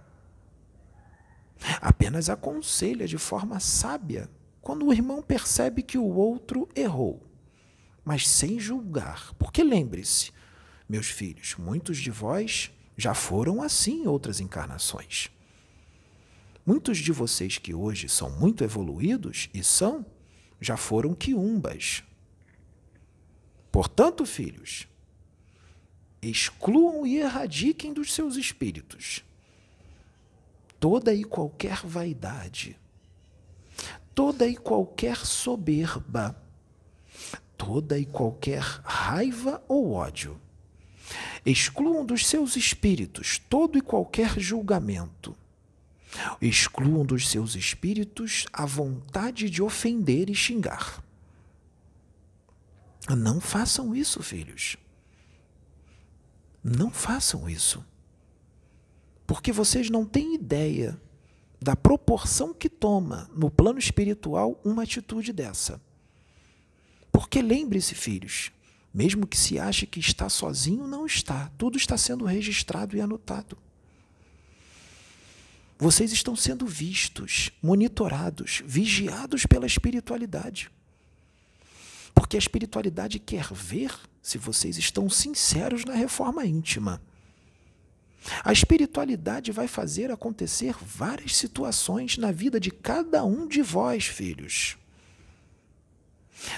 Apenas 1.80 2.28
aconselha 2.30 3.06
de 3.06 3.18
forma 3.18 3.58
sábia 3.60 4.30
quando 4.60 4.86
o 4.86 4.92
irmão 4.92 5.22
percebe 5.22 5.82
que 5.82 5.98
o 5.98 6.04
outro 6.04 6.68
errou, 6.74 7.22
mas 8.04 8.28
sem 8.28 8.60
julgar. 8.60 9.32
Porque 9.34 9.62
lembre-se, 9.62 10.30
meus 10.88 11.08
filhos, 11.08 11.56
muitos 11.58 11.98
de 11.98 12.10
vós 12.10 12.70
já 12.96 13.14
foram 13.14 13.62
assim 13.62 14.02
em 14.02 14.06
outras 14.06 14.40
encarnações. 14.40 15.30
Muitos 16.66 16.98
de 16.98 17.12
vocês 17.12 17.56
que 17.56 17.72
hoje 17.72 18.08
são 18.08 18.28
muito 18.28 18.62
evoluídos 18.62 19.48
e 19.54 19.64
são, 19.64 20.04
já 20.60 20.76
foram 20.76 21.14
quiumbas. 21.14 22.02
Portanto, 23.72 24.26
filhos, 24.26 24.86
excluam 26.20 27.06
e 27.06 27.18
erradiquem 27.18 27.92
dos 27.92 28.12
seus 28.12 28.36
espíritos 28.36 29.24
toda 30.80 31.12
e 31.12 31.24
qualquer 31.24 31.84
vaidade, 31.84 32.78
toda 34.14 34.46
e 34.46 34.56
qualquer 34.56 35.16
soberba, 35.16 36.40
toda 37.56 37.98
e 37.98 38.06
qualquer 38.06 38.62
raiva 38.84 39.60
ou 39.66 39.92
ódio. 39.92 40.40
Excluam 41.44 42.04
dos 42.04 42.26
seus 42.26 42.54
espíritos 42.54 43.40
todo 43.48 43.76
e 43.76 43.80
qualquer 43.80 44.38
julgamento 44.38 45.34
Excluam 46.40 47.04
dos 47.04 47.28
seus 47.28 47.54
espíritos 47.54 48.46
a 48.52 48.64
vontade 48.64 49.50
de 49.50 49.62
ofender 49.62 50.30
e 50.30 50.34
xingar. 50.34 51.02
Não 53.08 53.40
façam 53.40 53.94
isso, 53.94 54.22
filhos. 54.22 54.76
Não 56.62 56.90
façam 56.90 57.48
isso. 57.48 57.84
Porque 59.26 59.52
vocês 59.52 59.90
não 59.90 60.04
têm 60.04 60.34
ideia 60.34 61.00
da 61.60 61.74
proporção 61.74 62.54
que 62.54 62.68
toma 62.68 63.28
no 63.34 63.50
plano 63.50 63.78
espiritual 63.78 64.60
uma 64.64 64.84
atitude 64.84 65.32
dessa. 65.32 65.80
Porque 67.10 67.42
lembre-se, 67.42 67.94
filhos, 67.94 68.52
mesmo 68.92 69.26
que 69.26 69.36
se 69.36 69.58
ache 69.58 69.86
que 69.86 70.00
está 70.00 70.28
sozinho, 70.28 70.86
não 70.86 71.04
está. 71.04 71.50
Tudo 71.58 71.76
está 71.76 71.96
sendo 71.96 72.24
registrado 72.24 72.96
e 72.96 73.00
anotado. 73.00 73.58
Vocês 75.78 76.10
estão 76.10 76.34
sendo 76.34 76.66
vistos, 76.66 77.52
monitorados, 77.62 78.62
vigiados 78.66 79.46
pela 79.46 79.66
espiritualidade. 79.66 80.70
Porque 82.12 82.36
a 82.36 82.38
espiritualidade 82.38 83.20
quer 83.20 83.52
ver 83.52 83.94
se 84.28 84.36
vocês 84.36 84.76
estão 84.76 85.08
sinceros 85.08 85.86
na 85.86 85.94
reforma 85.94 86.44
íntima. 86.44 87.00
A 88.44 88.52
espiritualidade 88.52 89.50
vai 89.50 89.66
fazer 89.66 90.10
acontecer 90.10 90.76
várias 90.82 91.34
situações 91.34 92.18
na 92.18 92.30
vida 92.30 92.60
de 92.60 92.70
cada 92.70 93.24
um 93.24 93.48
de 93.48 93.62
vós, 93.62 94.04
filhos. 94.04 94.76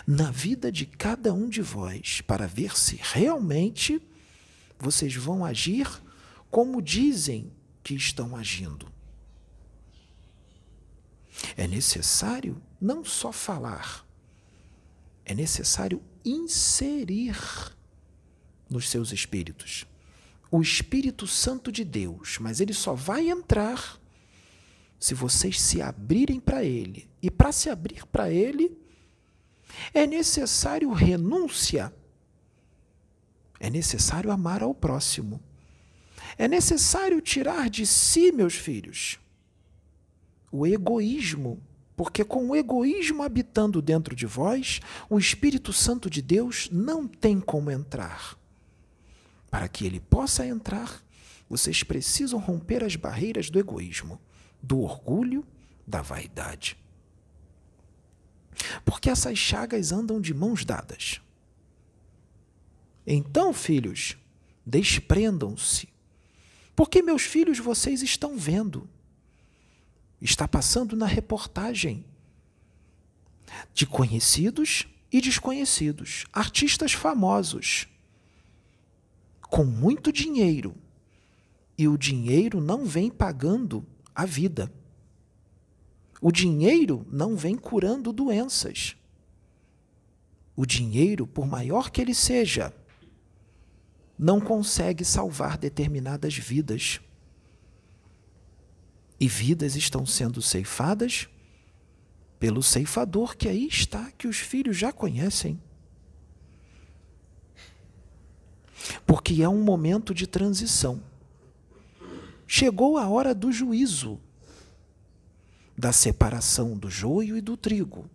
Na 0.05 0.33
vida 0.33 0.73
de 0.73 0.85
cada 0.85 1.33
um 1.33 1.49
de 1.49 1.63
vós, 1.63 2.21
para 2.23 2.45
ver 2.45 2.77
se 2.77 2.99
realmente 3.01 4.03
vocês 4.77 5.15
vão 5.15 5.45
agir 5.45 5.89
como 6.51 6.83
dizem 6.83 7.53
que 7.85 7.95
estão 7.95 8.35
agindo. 8.35 8.91
É 11.57 11.69
necessário 11.69 12.61
não 12.81 13.05
só 13.05 13.31
falar, 13.31 14.05
é 15.25 15.33
necessário 15.33 16.03
inserir 16.25 17.37
nos 18.69 18.89
seus 18.89 19.13
espíritos 19.13 19.87
o 20.51 20.61
Espírito 20.61 21.27
Santo 21.27 21.71
de 21.71 21.85
Deus, 21.85 22.39
mas 22.41 22.61
ele 22.61 22.75
só 22.75 22.93
vai 22.93 23.31
entrar 23.31 24.01
se 24.99 25.15
vocês 25.15 25.61
se 25.61 25.81
abrirem 25.81 26.41
para 26.41 26.65
ele. 26.65 27.09
E 27.23 27.31
para 27.31 27.53
se 27.53 27.71
abrir 27.71 28.05
para 28.07 28.31
ele, 28.31 28.77
é 29.95 30.07
necessário 30.07 30.91
renúncia. 30.93 31.95
É 33.61 33.71
necessário 33.71 34.31
amar 34.33 34.63
ao 34.63 34.75
próximo. 34.75 35.41
É 36.37 36.49
necessário 36.49 37.21
tirar 37.21 37.71
de 37.71 37.87
si, 37.87 38.33
meus 38.33 38.55
filhos, 38.55 39.19
o 40.51 40.67
egoísmo, 40.67 41.63
porque 42.01 42.25
com 42.25 42.49
o 42.49 42.57
egoísmo 42.57 43.23
habitando 43.23 43.83
dentro 43.83 44.17
de 44.17 44.25
vós, 44.25 44.81
o 45.07 45.19
Espírito 45.19 45.71
Santo 45.71 46.09
de 46.09 46.23
Deus 46.23 46.67
não 46.73 47.07
tem 47.07 47.39
como 47.39 47.71
entrar. 47.71 48.39
Para 49.51 49.69
que 49.69 49.85
ele 49.85 50.01
possa 50.01 50.47
entrar, 50.47 51.05
vocês 51.47 51.83
precisam 51.83 52.41
romper 52.41 52.83
as 52.83 52.97
barreiras 52.97 53.51
do 53.51 53.59
egoísmo, 53.59 54.19
do 54.63 54.81
orgulho, 54.81 55.47
da 55.87 56.01
vaidade. 56.01 56.79
Porque 58.83 59.11
essas 59.11 59.37
chagas 59.37 59.93
andam 59.93 60.23
de 60.23 60.33
mãos 60.33 60.65
dadas. 60.65 61.21
Então, 63.07 63.53
filhos, 63.53 64.17
desprendam-se. 64.65 65.87
Porque, 66.75 67.03
meus 67.03 67.25
filhos, 67.25 67.59
vocês 67.59 68.01
estão 68.01 68.39
vendo 68.39 68.89
está 70.21 70.47
passando 70.47 70.97
na 70.97 71.07
reportagem 71.07 72.05
de 73.73 73.87
conhecidos 73.87 74.87
e 75.11 75.21
desconhecidos, 75.21 76.25
artistas 76.33 76.93
famosos, 76.93 77.89
com 79.43 79.65
muito 79.65 80.13
dinheiro, 80.13 80.75
e 81.77 81.89
o 81.89 81.97
dinheiro 81.97 82.61
não 82.61 82.85
vem 82.85 83.11
pagando 83.11 83.85
a 84.15 84.25
vida. 84.25 84.73
O 86.21 86.31
dinheiro 86.31 87.07
não 87.11 87.35
vem 87.35 87.57
curando 87.57 88.13
doenças. 88.13 88.95
O 90.55 90.67
dinheiro, 90.67 91.27
por 91.27 91.47
maior 91.47 91.91
que 91.91 92.01
ele 92.01 92.15
seja, 92.15 92.73
não 94.19 94.39
consegue 94.39 95.03
salvar 95.03 95.57
determinadas 95.57 96.37
vidas 96.37 97.01
e 99.21 99.29
vidas 99.29 99.77
estão 99.77 100.07
sendo 100.07 100.41
ceifadas 100.41 101.29
pelo 102.39 102.63
ceifador 102.63 103.37
que 103.37 103.47
aí 103.47 103.67
está, 103.67 104.11
que 104.13 104.27
os 104.27 104.39
filhos 104.39 104.79
já 104.79 104.91
conhecem. 104.91 105.61
Porque 109.07 109.43
é 109.43 109.49
um 109.49 109.63
momento 109.63 110.15
de 110.15 110.27
transição. 110.27 111.03
Chegou 112.47 112.97
a 112.97 113.07
hora 113.09 113.35
do 113.35 113.53
juízo, 113.53 114.19
da 115.77 115.93
separação 115.93 116.77
do 116.77 116.91
joio 116.91 117.37
e 117.37 117.43
do 117.43 117.59
trigo. 117.59 118.09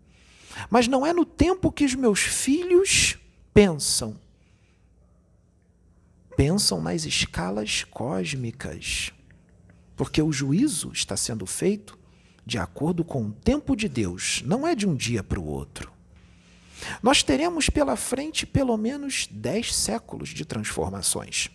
Mas 0.72 0.88
não 0.88 1.06
é 1.06 1.14
no 1.14 1.24
tempo 1.24 1.72
que 1.72 1.86
os 1.86 1.94
meus 1.94 2.20
filhos 2.22 3.20
pensam. 3.54 4.20
Pensam 6.36 6.82
nas 6.82 7.06
escalas 7.06 7.84
cósmicas 7.84 9.14
porque 9.96 10.22
o 10.22 10.32
juízo 10.32 10.92
está 10.92 11.16
sendo 11.16 11.46
feito 11.46 11.98
de 12.46 12.58
acordo 12.58 13.04
com 13.04 13.26
o 13.26 13.32
tempo 13.32 13.76
de 13.76 13.90
Deus, 13.90 14.44
não 14.46 14.68
é 14.68 14.76
de 14.76 14.88
um 14.88 14.96
dia 14.96 15.24
para 15.24 15.40
o 15.40 15.46
outro. 15.46 15.92
Nós 17.02 17.24
teremos 17.24 17.70
pela 17.70 17.96
frente 17.96 18.46
pelo 18.46 18.78
menos 18.78 19.28
dez 19.32 19.74
séculos 19.74 20.30
de 20.30 20.46
transformações. 20.46 21.50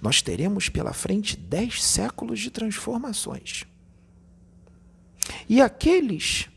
Nós 0.00 0.20
teremos 0.20 0.68
pela 0.68 0.92
frente 0.92 1.36
dez 1.36 1.82
séculos 1.82 2.38
de 2.38 2.50
transformações. 2.50 3.64
E 5.48 5.60
aqueles 5.60 6.48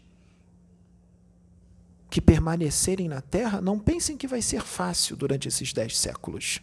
que 2.09 2.19
permanecerem 2.19 3.07
na 3.07 3.21
Terra, 3.21 3.61
não 3.61 3.77
pensem 3.77 4.17
que 4.17 4.27
vai 4.27 4.41
ser 4.41 4.61
fácil 4.61 5.15
durante 5.15 5.47
esses 5.47 5.71
dez 5.71 5.97
séculos. 5.97 6.59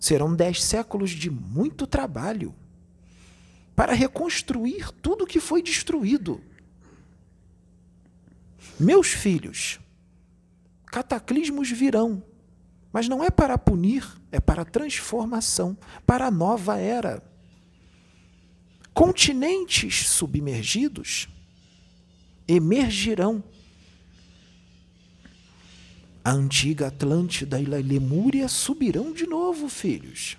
Serão 0.00 0.34
dez 0.34 0.64
séculos 0.64 1.10
de 1.10 1.30
muito 1.30 1.86
trabalho 1.86 2.54
para 3.76 3.92
reconstruir 3.92 4.90
tudo 5.02 5.26
que 5.26 5.38
foi 5.38 5.62
destruído. 5.62 6.42
Meus 8.78 9.08
filhos, 9.08 9.78
cataclismos 10.86 11.70
virão, 11.70 12.22
mas 12.90 13.08
não 13.08 13.22
é 13.22 13.30
para 13.30 13.56
punir, 13.58 14.06
é 14.32 14.40
para 14.40 14.64
transformação, 14.64 15.76
para 16.06 16.26
a 16.26 16.30
nova 16.30 16.78
era. 16.78 17.22
Continentes 18.94 20.08
submergidos 20.08 21.28
emergirão 22.48 23.44
a 26.24 26.32
antiga 26.32 26.88
Atlântida 26.88 27.58
e 27.60 27.64
Lemúria 27.64 28.48
subirão 28.48 29.12
de 29.12 29.26
novo, 29.26 29.68
filhos. 29.68 30.36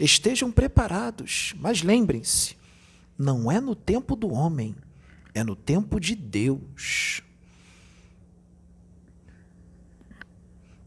Estejam 0.00 0.50
preparados, 0.50 1.54
mas 1.58 1.82
lembrem-se, 1.82 2.56
não 3.16 3.52
é 3.52 3.60
no 3.60 3.74
tempo 3.74 4.16
do 4.16 4.32
homem, 4.32 4.74
é 5.34 5.44
no 5.44 5.54
tempo 5.54 6.00
de 6.00 6.14
Deus. 6.14 7.22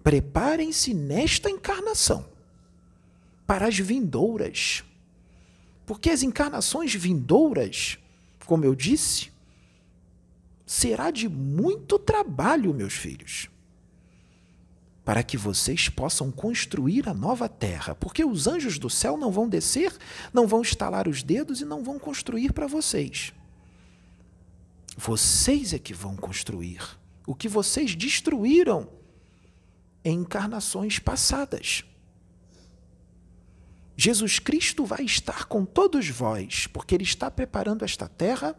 Preparem-se 0.04 0.94
nesta 0.94 1.50
encarnação 1.50 2.28
para 3.46 3.68
as 3.68 3.78
vindouras, 3.78 4.84
Porque 5.86 6.10
as 6.10 6.24
encarnações 6.24 6.96
vindouras, 6.96 8.00
como 8.48 8.66
eu 8.66 8.74
disse, 8.74 9.32
será 10.66 11.12
de 11.12 11.30
muito 11.30 12.00
trabalho, 12.00 12.74
meus 12.74 12.94
filhos, 12.94 13.50
para 15.04 15.22
que 15.22 15.38
vocês 15.38 15.88
possam 15.88 16.32
construir 16.32 17.08
a 17.08 17.14
nova 17.14 17.48
terra, 17.48 17.94
porque 17.94 18.26
os 18.26 18.48
anjos 18.48 18.80
do 18.80 18.90
céu 18.90 19.16
não 19.16 19.32
vão 19.32 19.48
descer, 19.48 19.96
não 20.34 20.48
vão 20.48 20.62
estalar 20.62 21.08
os 21.08 21.22
dedos 21.22 21.62
e 21.62 21.66
não 21.66 21.84
vão 21.84 22.00
construir 22.00 22.52
para 22.54 22.66
vocês. 22.66 23.32
Vocês 24.98 25.74
é 25.74 25.80
que 25.80 25.94
vão 25.94 26.16
construir 26.16 26.82
o 27.28 27.36
que 27.36 27.48
vocês 27.48 27.96
destruíram 27.96 28.90
em 30.04 30.20
encarnações 30.20 31.00
passadas. 31.00 31.84
Jesus 33.98 34.40
Cristo 34.40 34.86
vai 34.86 35.04
estar 35.04 35.46
com 35.46 35.66
todos 35.66 36.10
vós, 36.10 36.68
porque 36.68 36.96
Ele 36.96 37.04
está 37.04 37.32
preparando 37.32 37.84
esta 37.84 38.08
terra 38.08 38.56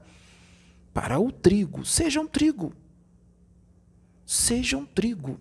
para 0.96 1.20
o 1.20 1.30
trigo. 1.30 1.84
Sejam 1.84 2.26
trigo. 2.26 2.72
Sejam 4.24 4.86
trigo. 4.86 5.38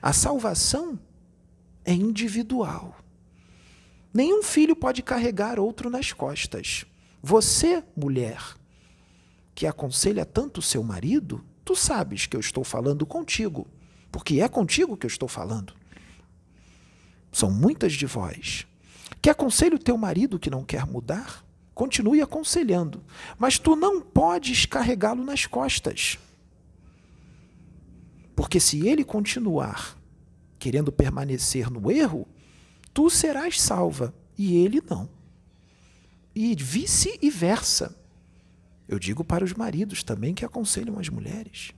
A 0.00 0.12
salvação 0.12 0.96
é 1.84 1.92
individual. 1.92 2.96
Nenhum 4.12 4.40
filho 4.40 4.76
pode 4.76 5.02
carregar 5.02 5.58
outro 5.58 5.90
nas 5.90 6.12
costas. 6.12 6.86
Você, 7.20 7.82
mulher, 7.96 8.40
que 9.52 9.66
aconselha 9.66 10.24
tanto 10.24 10.62
seu 10.62 10.84
marido, 10.84 11.44
tu 11.64 11.74
sabes 11.74 12.24
que 12.24 12.36
eu 12.36 12.40
estou 12.40 12.62
falando 12.62 13.04
contigo, 13.04 13.66
porque 14.12 14.40
é 14.40 14.48
contigo 14.48 14.96
que 14.96 15.06
eu 15.06 15.10
estou 15.10 15.28
falando. 15.28 15.74
São 17.32 17.50
muitas 17.50 17.94
de 17.94 18.06
vós. 18.06 18.64
Que 19.20 19.28
aconselha 19.28 19.74
o 19.74 19.78
teu 19.80 19.98
marido 19.98 20.38
que 20.38 20.48
não 20.48 20.64
quer 20.64 20.86
mudar? 20.86 21.43
Continue 21.74 22.22
aconselhando, 22.22 23.02
mas 23.36 23.58
tu 23.58 23.74
não 23.74 24.00
podes 24.00 24.64
carregá-lo 24.64 25.24
nas 25.24 25.44
costas. 25.44 26.18
Porque 28.36 28.60
se 28.60 28.86
ele 28.86 29.04
continuar 29.04 29.98
querendo 30.58 30.92
permanecer 30.92 31.70
no 31.70 31.90
erro, 31.90 32.26
tu 32.92 33.10
serás 33.10 33.60
salva 33.60 34.14
e 34.38 34.56
ele 34.56 34.82
não. 34.88 35.10
E 36.34 36.54
vice-versa. 36.54 37.96
Eu 38.88 38.98
digo 38.98 39.24
para 39.24 39.44
os 39.44 39.52
maridos 39.52 40.02
também 40.02 40.34
que 40.34 40.44
aconselham 40.44 40.98
as 40.98 41.08
mulheres. 41.08 41.72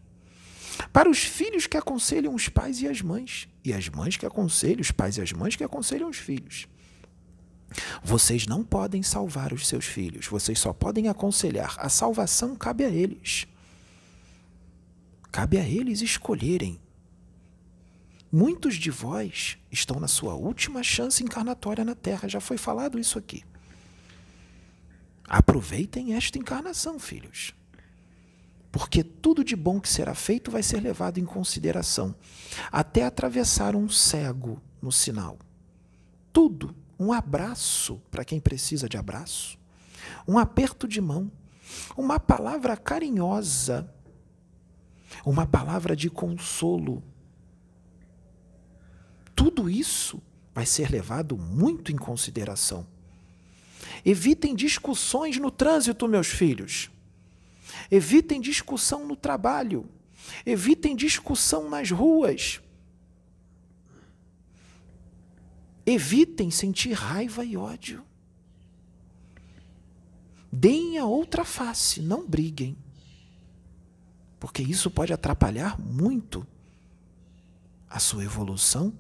Para 0.93 1.09
os 1.09 1.19
filhos 1.19 1.67
que 1.67 1.77
aconselham 1.77 2.35
os 2.35 2.49
pais 2.49 2.81
e 2.81 2.89
as 2.89 3.01
mães. 3.01 3.49
E 3.65 3.73
as 3.73 3.89
mães 3.89 4.17
que 4.17 4.27
aconselham 4.27 4.81
os 4.81 4.91
pais 4.91 5.17
e 5.17 5.23
as 5.23 5.33
mães 5.33 5.57
que 5.57 5.65
aconselham 5.65 6.09
os 6.09 6.19
filhos. 6.19 6.67
Vocês 8.03 8.47
não 8.47 8.65
podem 8.65 9.03
salvar 9.03 9.53
os 9.53 9.67
seus 9.67 9.85
filhos, 9.85 10.27
vocês 10.27 10.59
só 10.59 10.73
podem 10.73 11.09
aconselhar. 11.09 11.75
A 11.79 11.89
salvação 11.89 12.55
cabe 12.55 12.85
a 12.85 12.89
eles. 12.89 13.47
Cabe 15.31 15.59
a 15.59 15.69
eles 15.69 16.01
escolherem. 16.01 16.81
Muitos 18.31 18.75
de 18.75 18.91
vós 18.91 19.59
estão 19.71 20.01
na 20.01 20.09
sua 20.09 20.35
última 20.35 20.83
chance 20.83 21.23
encarnatória 21.23 21.85
na 21.85 21.95
Terra, 21.95 22.29
já 22.29 22.41
foi 22.41 22.57
falado 22.57 22.99
isso 22.99 23.19
aqui. 23.19 23.45
Aproveitem 25.29 26.15
esta 26.15 26.39
encarnação, 26.39 26.99
filhos 26.99 27.55
porque 28.77 29.03
tudo 29.03 29.43
de 29.43 29.57
bom 29.57 29.81
que 29.81 29.89
será 29.89 30.15
feito 30.15 30.51
vai 30.51 30.63
ser 30.63 30.81
levado 30.81 31.17
em 31.17 31.25
consideração, 31.25 32.15
até 32.71 33.07
atravessar 33.07 33.75
um 33.75 33.89
cego 33.89 34.61
no 34.83 34.93
sinal. 34.93 35.39
Tudo, 36.31 36.77
um 36.99 37.13
abraço 37.13 38.01
para 38.11 38.25
quem 38.25 38.41
precisa 38.41 38.89
de 38.89 38.97
abraço, 38.97 39.59
um 40.27 40.39
aperto 40.39 40.89
de 40.89 41.01
mão, 41.01 41.31
uma 41.97 42.19
palavra 42.19 42.77
carinhosa, 42.77 43.93
uma 45.25 45.47
palavra 45.47 45.95
de 45.95 46.09
consolo. 46.09 47.03
Tudo 49.35 49.69
isso 49.69 50.23
vai 50.55 50.65
ser 50.65 50.91
levado 50.91 51.37
muito 51.37 51.93
em 51.93 51.97
consideração. 51.97 52.87
Evitem 54.05 54.55
discussões 54.55 55.37
no 55.39 55.51
trânsito, 55.51 56.09
meus 56.09 56.29
filhos. 56.29 56.91
Evitem 57.91 58.41
discussão 58.41 59.07
no 59.07 59.17
trabalho. 59.17 59.87
Evitem 60.45 60.97
discussão 60.97 61.69
nas 61.69 61.91
ruas. 61.91 62.61
Evitem 65.87 66.51
sentir 66.51 66.93
raiva 66.93 67.45
e 67.45 67.57
ódio. 67.57 68.05
Deem 70.53 70.99
a 70.99 71.07
outra 71.07 71.45
face, 71.45 72.03
não 72.03 72.27
briguem. 72.27 72.77
Porque 74.41 74.63
isso 74.63 74.91
pode 74.91 75.13
atrapalhar 75.13 75.81
muito 75.81 76.47
a 77.89 78.01
sua 78.01 78.25
evolução 78.25 78.93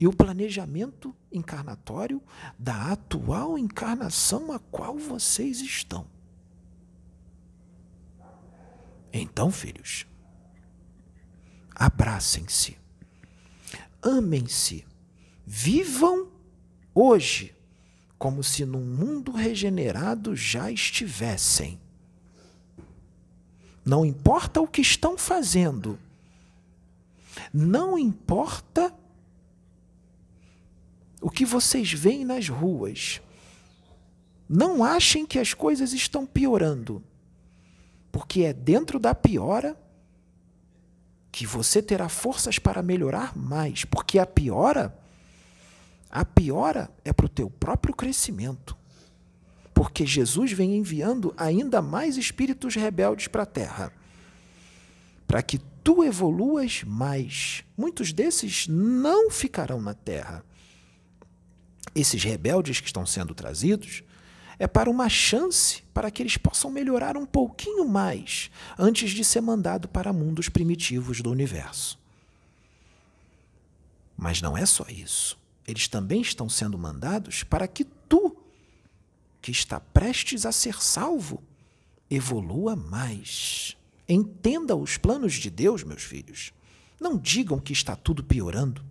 e 0.00 0.06
o 0.06 0.12
planejamento 0.12 1.14
encarnatório 1.32 2.22
da 2.58 2.92
atual 2.92 3.58
encarnação 3.58 4.52
a 4.52 4.58
qual 4.58 4.96
vocês 4.96 5.60
estão. 5.60 6.06
Então, 9.12 9.50
filhos, 9.50 10.06
abracem-se, 11.74 12.76
amem-se, 14.02 14.86
vivam 15.50 16.28
hoje 16.94 17.56
como 18.18 18.44
se 18.44 18.66
num 18.66 18.84
mundo 18.84 19.32
regenerado 19.32 20.36
já 20.36 20.70
estivessem. 20.70 21.80
Não 23.82 24.04
importa 24.04 24.60
o 24.60 24.68
que 24.68 24.82
estão 24.82 25.16
fazendo, 25.16 25.98
não 27.50 27.98
importa 27.98 28.94
o 31.18 31.30
que 31.30 31.46
vocês 31.46 31.90
veem 31.94 32.26
nas 32.26 32.46
ruas. 32.46 33.22
Não 34.46 34.84
achem 34.84 35.24
que 35.24 35.38
as 35.38 35.54
coisas 35.54 35.94
estão 35.94 36.26
piorando. 36.26 37.02
Porque 38.12 38.42
é 38.42 38.52
dentro 38.52 38.98
da 38.98 39.14
piora 39.14 39.74
que 41.32 41.46
você 41.46 41.80
terá 41.80 42.10
forças 42.10 42.58
para 42.58 42.82
melhorar 42.82 43.34
mais. 43.36 43.84
Porque 43.86 44.18
a 44.18 44.26
piora, 44.26 44.96
a 46.18 46.24
piora 46.24 46.90
é 47.04 47.12
para 47.12 47.26
o 47.26 47.28
teu 47.28 47.48
próprio 47.48 47.94
crescimento. 47.94 48.76
Porque 49.72 50.04
Jesus 50.04 50.50
vem 50.50 50.76
enviando 50.76 51.32
ainda 51.36 51.80
mais 51.80 52.16
espíritos 52.16 52.74
rebeldes 52.74 53.28
para 53.28 53.44
a 53.44 53.46
terra. 53.46 53.92
Para 55.28 55.40
que 55.40 55.60
tu 55.84 56.02
evoluas 56.02 56.82
mais. 56.82 57.62
Muitos 57.76 58.12
desses 58.12 58.66
não 58.66 59.30
ficarão 59.30 59.80
na 59.80 59.94
terra. 59.94 60.44
Esses 61.94 62.24
rebeldes 62.24 62.80
que 62.80 62.88
estão 62.88 63.06
sendo 63.06 63.32
trazidos 63.32 64.02
é 64.58 64.66
para 64.66 64.90
uma 64.90 65.08
chance 65.08 65.84
para 65.94 66.10
que 66.10 66.20
eles 66.20 66.36
possam 66.36 66.68
melhorar 66.68 67.16
um 67.16 67.26
pouquinho 67.26 67.86
mais 67.86 68.50
antes 68.76 69.12
de 69.12 69.22
ser 69.22 69.40
mandado 69.40 69.86
para 69.86 70.12
mundos 70.12 70.48
primitivos 70.48 71.20
do 71.20 71.30
universo. 71.30 71.96
Mas 74.16 74.42
não 74.42 74.58
é 74.58 74.66
só 74.66 74.84
isso. 74.88 75.38
Eles 75.68 75.86
também 75.86 76.22
estão 76.22 76.48
sendo 76.48 76.78
mandados 76.78 77.42
para 77.42 77.68
que 77.68 77.84
tu, 77.84 78.34
que 79.42 79.50
está 79.50 79.78
prestes 79.78 80.46
a 80.46 80.50
ser 80.50 80.82
salvo, 80.82 81.42
evolua 82.10 82.74
mais. 82.74 83.76
Entenda 84.08 84.74
os 84.74 84.96
planos 84.96 85.34
de 85.34 85.50
Deus, 85.50 85.84
meus 85.84 86.02
filhos. 86.02 86.54
Não 86.98 87.18
digam 87.18 87.60
que 87.60 87.74
está 87.74 87.94
tudo 87.94 88.24
piorando. 88.24 88.82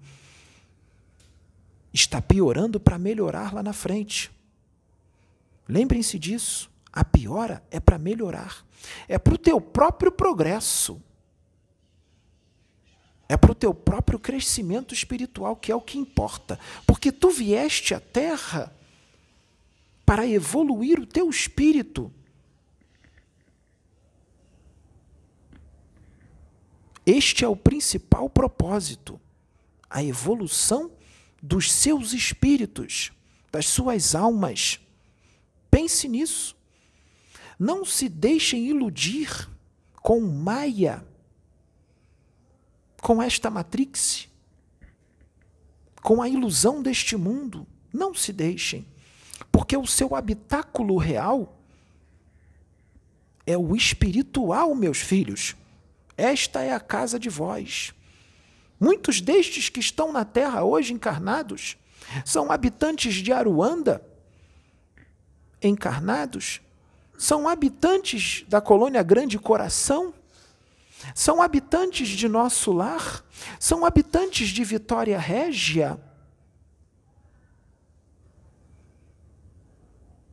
Está 1.92 2.22
piorando 2.22 2.80
para 2.80 3.00
melhorar 3.00 3.56
lá 3.56 3.64
na 3.64 3.74
frente. 3.74 4.30
Lembrem-se 5.68 6.20
disso. 6.20 6.70
A 6.94 7.04
piora 7.04 7.64
é 7.72 7.80
para 7.80 7.98
melhorar. 7.98 8.64
É 9.08 9.18
para 9.18 9.34
o 9.34 9.38
teu 9.40 9.60
próprio 9.60 10.12
progresso. 10.12 11.02
É 13.30 13.36
para 13.36 13.52
o 13.52 13.56
teu 13.56 13.74
próprio 13.74 14.18
crescimento 14.18 14.94
espiritual, 14.94 15.56
que 15.56 15.72
é 15.72 15.76
o 15.76 15.82
que 15.82 15.98
importa. 15.98 16.60
Porque 16.86 17.12
tu 17.12 17.30
vieste 17.30 17.94
à 17.94 18.00
Terra 18.00 18.74
para 20.06 20.26
evoluir 20.26 21.00
o 21.00 21.06
teu 21.06 21.30
espírito. 21.30 22.12
Este 27.06 27.44
é 27.44 27.48
o 27.48 27.56
principal 27.56 28.30
propósito, 28.30 29.20
a 29.90 30.04
evolução 30.04 30.92
dos 31.42 31.72
seus 31.72 32.14
espíritos, 32.14 33.12
das 33.52 33.66
suas 33.66 34.16
almas. 34.16 34.80
Pense 35.70 36.08
nisso. 36.08 36.56
Não 37.60 37.86
se 37.86 38.10
deixem 38.10 38.68
iludir 38.68 39.50
com 39.96 40.22
Maia, 40.22 41.06
com 43.02 43.22
esta 43.22 43.50
Matrix, 43.50 44.28
com 46.02 46.22
a 46.22 46.30
ilusão 46.30 46.82
deste 46.82 47.16
mundo. 47.16 47.66
Não 47.94 48.14
se 48.14 48.32
deixem, 48.34 48.86
porque 49.52 49.76
o 49.76 49.88
seu 49.88 50.16
habitáculo 50.16 50.98
real 50.98 51.58
é 53.46 53.58
o 53.58 53.76
espiritual, 53.76 54.76
meus 54.76 55.00
filhos. 55.00 55.56
Esta 56.18 56.62
é 56.62 56.74
a 56.74 56.80
casa 56.80 57.18
de 57.18 57.30
vós. 57.30 57.94
Muitos 58.80 59.22
destes 59.22 59.70
que 59.70 59.80
estão 59.80 60.12
na 60.12 60.26
terra 60.26 60.64
hoje 60.64 60.94
encarnados 60.94 61.78
são 62.24 62.52
habitantes 62.52 63.16
de 63.16 63.32
Aruanda, 63.32 64.02
encarnados, 65.62 66.62
são 67.18 67.48
habitantes 67.48 68.46
da 68.48 68.62
colônia 68.62 69.02
Grande 69.02 69.40
Coração, 69.40 70.14
são 71.14 71.42
habitantes 71.42 72.10
de 72.10 72.28
nosso 72.28 72.72
lar, 72.72 73.24
são 73.60 73.86
habitantes 73.86 74.50
de 74.50 74.64
Vitória 74.64 75.18
Régia, 75.20 76.00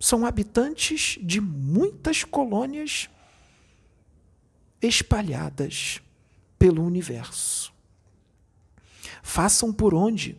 são 0.01 0.27
habitantes 0.27 1.19
de 1.23 1.41
muitas 1.41 2.25
colônias 2.25 3.09
espalhadas 4.83 6.03
pelo 6.59 6.85
universo. 6.85 7.73
Façam 9.23 9.73
por 9.73 9.95
onde? 9.95 10.37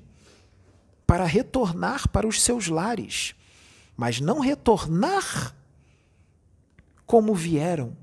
Para 1.08 1.26
retornar 1.26 2.08
para 2.10 2.28
os 2.28 2.42
seus 2.42 2.68
lares, 2.68 3.34
mas 3.98 4.20
não 4.20 4.40
retornar 4.40 5.56
como 7.06 7.34
vieram, 7.34 7.96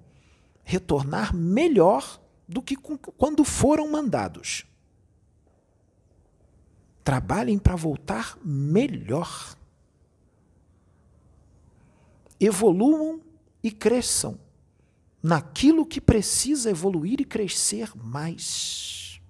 retornar 0.65 1.35
melhor 1.35 2.21
do 2.49 2.63
que 2.63 2.77
quando 2.77 3.45
foram 3.45 3.91
mandados. 3.91 4.67
Trabalhem 7.03 7.59
para 7.59 7.75
voltar 7.75 8.39
melhor. 8.45 9.57
Evoluam 12.39 13.21
e 13.63 13.71
cresçam 13.71 14.39
naquilo 15.23 15.87
que 15.87 16.01
precisa 16.01 16.71
evoluir 16.71 17.21
e 17.21 17.25
crescer 17.25 17.91
mais. 17.97 19.21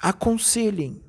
Aconselhem. 0.00 1.02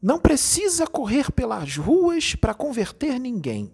Não 0.00 0.18
precisa 0.18 0.86
correr 0.86 1.30
pelas 1.30 1.76
ruas 1.76 2.34
para 2.34 2.54
converter 2.54 3.18
ninguém. 3.20 3.72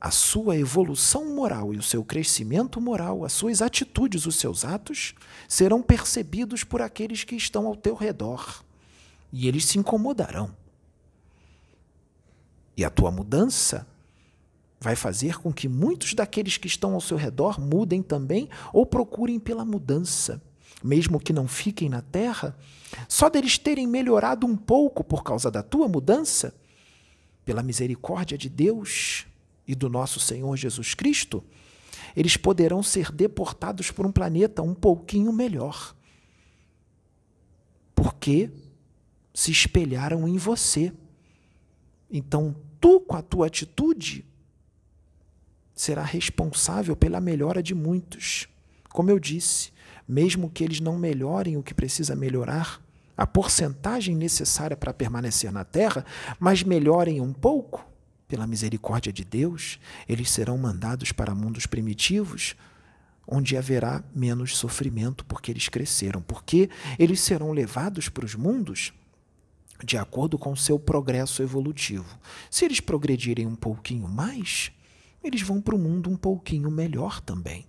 A 0.00 0.12
sua 0.12 0.56
evolução 0.56 1.34
moral 1.34 1.74
e 1.74 1.76
o 1.76 1.82
seu 1.82 2.04
crescimento 2.04 2.80
moral, 2.80 3.24
as 3.24 3.32
suas 3.32 3.60
atitudes, 3.60 4.26
os 4.26 4.36
seus 4.36 4.64
atos, 4.64 5.14
serão 5.48 5.82
percebidos 5.82 6.62
por 6.62 6.80
aqueles 6.80 7.24
que 7.24 7.34
estão 7.34 7.66
ao 7.66 7.74
teu 7.74 7.96
redor. 7.96 8.62
E 9.32 9.48
eles 9.48 9.64
se 9.64 9.76
incomodarão. 9.76 10.54
E 12.76 12.84
a 12.84 12.90
tua 12.90 13.10
mudança 13.10 13.86
vai 14.80 14.94
fazer 14.94 15.40
com 15.40 15.52
que 15.52 15.68
muitos 15.68 16.14
daqueles 16.14 16.56
que 16.56 16.68
estão 16.68 16.94
ao 16.94 17.00
seu 17.00 17.16
redor 17.16 17.60
mudem 17.60 18.00
também 18.00 18.48
ou 18.72 18.86
procurem 18.86 19.40
pela 19.40 19.64
mudança. 19.64 20.40
Mesmo 20.80 21.18
que 21.18 21.32
não 21.32 21.48
fiquem 21.48 21.88
na 21.88 22.02
terra, 22.02 22.56
só 23.08 23.28
deles 23.28 23.58
terem 23.58 23.88
melhorado 23.88 24.46
um 24.46 24.56
pouco 24.56 25.02
por 25.02 25.24
causa 25.24 25.50
da 25.50 25.60
tua 25.60 25.88
mudança, 25.88 26.54
pela 27.44 27.64
misericórdia 27.64 28.38
de 28.38 28.48
Deus 28.48 29.26
e 29.68 29.74
do 29.74 29.90
nosso 29.90 30.18
Senhor 30.18 30.56
Jesus 30.56 30.94
Cristo, 30.94 31.44
eles 32.16 32.38
poderão 32.38 32.82
ser 32.82 33.12
deportados 33.12 33.90
por 33.90 34.06
um 34.06 34.10
planeta 34.10 34.62
um 34.62 34.74
pouquinho 34.74 35.30
melhor. 35.30 35.94
Porque 37.94 38.50
se 39.34 39.52
espelharam 39.52 40.26
em 40.26 40.38
você. 40.38 40.92
Então, 42.10 42.56
tu, 42.80 42.98
com 43.00 43.14
a 43.14 43.22
tua 43.22 43.46
atitude, 43.46 44.24
será 45.74 46.02
responsável 46.02 46.96
pela 46.96 47.20
melhora 47.20 47.62
de 47.62 47.74
muitos. 47.74 48.48
Como 48.88 49.10
eu 49.10 49.18
disse, 49.18 49.70
mesmo 50.08 50.50
que 50.50 50.64
eles 50.64 50.80
não 50.80 50.98
melhorem 50.98 51.56
o 51.56 51.62
que 51.62 51.74
precisa 51.74 52.16
melhorar, 52.16 52.82
a 53.16 53.26
porcentagem 53.26 54.16
necessária 54.16 54.76
para 54.76 54.94
permanecer 54.94 55.52
na 55.52 55.64
Terra, 55.64 56.04
mas 56.38 56.62
melhorem 56.62 57.20
um 57.20 57.32
pouco, 57.32 57.84
pela 58.28 58.46
misericórdia 58.46 59.12
de 59.12 59.24
Deus, 59.24 59.80
eles 60.06 60.30
serão 60.30 60.58
mandados 60.58 61.10
para 61.10 61.34
mundos 61.34 61.64
primitivos, 61.64 62.54
onde 63.26 63.56
haverá 63.56 64.04
menos 64.14 64.56
sofrimento, 64.56 65.24
porque 65.24 65.50
eles 65.50 65.68
cresceram, 65.68 66.20
porque 66.20 66.68
eles 66.98 67.20
serão 67.20 67.52
levados 67.52 68.08
para 68.08 68.24
os 68.24 68.34
mundos 68.34 68.92
de 69.84 69.96
acordo 69.96 70.38
com 70.38 70.52
o 70.52 70.56
seu 70.56 70.78
progresso 70.78 71.42
evolutivo. 71.42 72.18
Se 72.50 72.64
eles 72.64 72.80
progredirem 72.80 73.46
um 73.46 73.54
pouquinho 73.54 74.08
mais, 74.08 74.72
eles 75.22 75.42
vão 75.42 75.60
para 75.60 75.74
o 75.74 75.78
mundo 75.78 76.10
um 76.10 76.16
pouquinho 76.16 76.70
melhor 76.70 77.20
também. 77.20 77.66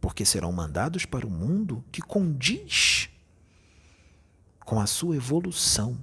Porque 0.00 0.24
serão 0.24 0.50
mandados 0.52 1.04
para 1.04 1.26
o 1.26 1.30
mundo 1.30 1.84
que 1.92 2.00
condiz 2.00 3.08
com 4.60 4.80
a 4.80 4.86
sua 4.86 5.16
evolução, 5.16 5.98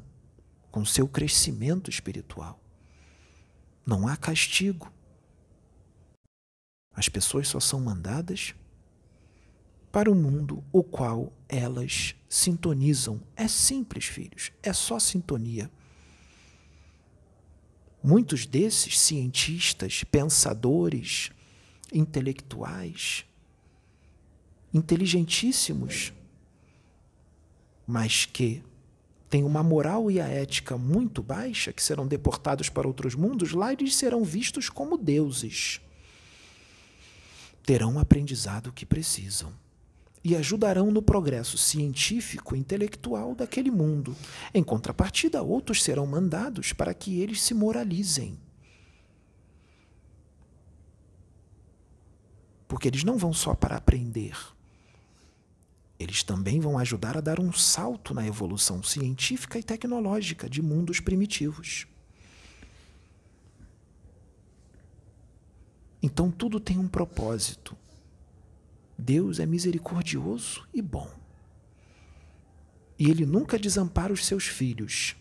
com 0.72 0.82
o 0.82 0.86
seu 0.86 1.08
crescimento 1.08 1.90
espiritual. 1.90 2.61
Não 3.86 4.08
há 4.08 4.16
castigo. 4.16 4.92
As 6.94 7.10
pessoas 7.10 7.48
só 7.48 7.60
são 7.60 7.80
mandadas 7.80 8.54
para 9.92 10.10
o 10.10 10.16
mundo 10.16 10.64
o 10.72 10.84
qual 10.84 11.34
elas 11.50 12.16
sintonizam. 12.30 13.22
É 13.36 13.48
simples, 13.48 14.06
filhos, 14.06 14.52
é 14.64 14.72
só 14.72 15.00
sintonia. 15.00 15.70
Muitos 18.04 18.46
desses 18.46 19.00
cientistas, 19.00 20.04
pensadores, 20.04 21.32
intelectuais, 21.94 23.26
inteligentíssimos, 24.74 26.14
mas 27.86 28.26
que 28.26 28.64
têm 29.32 29.46
uma 29.46 29.64
moral 29.64 30.12
e 30.12 30.20
a 30.20 30.28
ética 30.28 30.78
muito 30.78 31.24
baixa, 31.24 31.72
que 31.72 31.82
serão 31.82 32.06
deportados 32.06 32.68
para 32.68 32.86
outros 32.86 33.16
mundos, 33.16 33.54
lá 33.54 33.72
eles 33.72 33.96
serão 33.96 34.26
vistos 34.26 34.70
como 34.70 34.98
deuses. 34.98 35.80
Terão 37.64 37.96
o 37.96 38.00
aprendizado 38.00 38.74
que 38.74 38.86
precisam 38.86 39.54
e 40.22 40.36
ajudarão 40.36 40.92
no 40.92 41.02
progresso 41.02 41.58
científico 41.58 42.58
e 42.58 42.60
intelectual 42.60 43.34
daquele 43.34 43.72
mundo. 43.72 44.14
Em 44.54 44.62
contrapartida, 44.62 45.42
outros 45.42 45.82
serão 45.82 46.06
mandados 46.06 46.74
para 46.74 46.94
que 46.94 47.22
eles 47.22 47.42
se 47.42 47.54
moralizem. 47.54 48.38
Porque 52.68 52.90
eles 52.90 53.06
não 53.06 53.18
vão 53.18 53.32
só 53.32 53.56
para 53.56 53.78
aprender. 53.78 54.36
Eles 56.02 56.24
também 56.24 56.60
vão 56.60 56.80
ajudar 56.80 57.16
a 57.16 57.22
dar 57.22 57.40
um 57.40 57.54
salto 57.54 58.12
na 58.12 58.26
evolução 58.26 58.82
científica 58.82 59.60
e 59.60 59.64
tecnológica 59.64 60.50
de 60.50 60.60
mundos 60.60 61.00
primitivos. 61.00 61.86
Então 66.02 66.32
tudo 66.32 66.60
tem 66.60 66.80
um 66.80 66.88
propósito. 66.88 67.78
Deus 68.98 69.40
é 69.40 69.46
misericordioso 69.46 70.68
e 70.74 70.82
bom. 70.82 71.08
E 72.98 73.08
Ele 73.08 73.24
nunca 73.24 73.60
desampara 73.60 74.12
os 74.12 74.26
seus 74.26 74.48
filhos. 74.48 75.16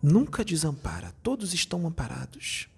Nunca 0.00 0.44
desampara, 0.44 1.12
todos 1.20 1.52
estão 1.52 1.84
amparados. 1.84 2.68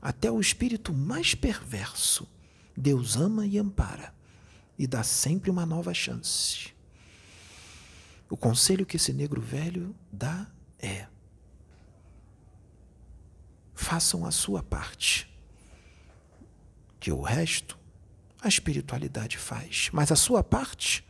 Até 0.00 0.30
o 0.30 0.40
espírito 0.40 0.94
mais 0.94 1.34
perverso, 1.34 2.26
Deus 2.74 3.16
ama 3.16 3.46
e 3.46 3.58
ampara 3.58 4.14
e 4.82 4.86
dá 4.88 5.04
sempre 5.04 5.48
uma 5.48 5.64
nova 5.64 5.94
chance. 5.94 6.74
O 8.28 8.36
conselho 8.36 8.84
que 8.84 8.96
esse 8.96 9.12
negro 9.12 9.40
velho 9.40 9.94
dá 10.10 10.48
é: 10.76 11.06
façam 13.72 14.26
a 14.26 14.32
sua 14.32 14.60
parte 14.60 15.32
que 16.98 17.12
o 17.12 17.20
resto 17.20 17.78
a 18.40 18.48
espiritualidade 18.48 19.38
faz. 19.38 19.88
Mas 19.92 20.10
a 20.10 20.16
sua 20.16 20.42
parte 20.42 21.06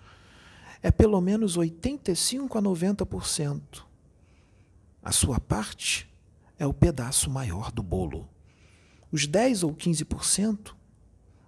é 0.83 0.91
pelo 0.91 1.18
menos 1.23 1.57
85 1.57 2.59
a 2.59 2.61
90%. 2.61 3.85
A 5.03 5.12
sua 5.12 5.41
parte 5.41 6.07
é 6.59 6.66
o 6.66 6.75
pedaço 6.75 7.31
maior 7.31 7.73
do 7.73 7.83
bolo. 7.83 8.29
Os 9.11 9.27
10 9.27 9.62
ou 9.62 9.75
15% 9.75 10.75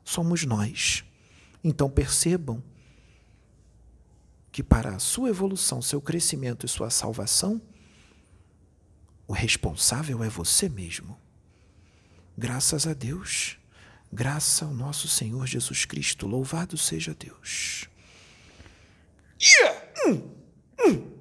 somos 0.03 0.47
nós. 0.47 1.05
Então 1.65 1.89
percebam 1.89 2.63
que 4.53 4.63
para 4.63 4.95
a 4.95 4.99
sua 4.99 5.31
evolução, 5.31 5.81
seu 5.81 6.01
crescimento 6.01 6.67
e 6.67 6.69
sua 6.69 6.91
salvação, 6.91 7.61
o 9.27 9.33
responsável 9.33 10.23
é 10.23 10.29
você 10.29 10.69
mesmo. 10.69 11.19
Graças 12.37 12.87
a 12.87 12.93
Deus, 12.93 13.59
graça 14.13 14.67
ao 14.67 14.75
nosso 14.75 15.09
Senhor 15.09 15.47
Jesus 15.47 15.87
Cristo, 15.87 16.27
louvado 16.27 16.77
seja 16.77 17.15
Deus. 17.15 17.89
Yeah. 19.41 19.87
Hum. 20.07 20.31
Hum. 20.81 21.14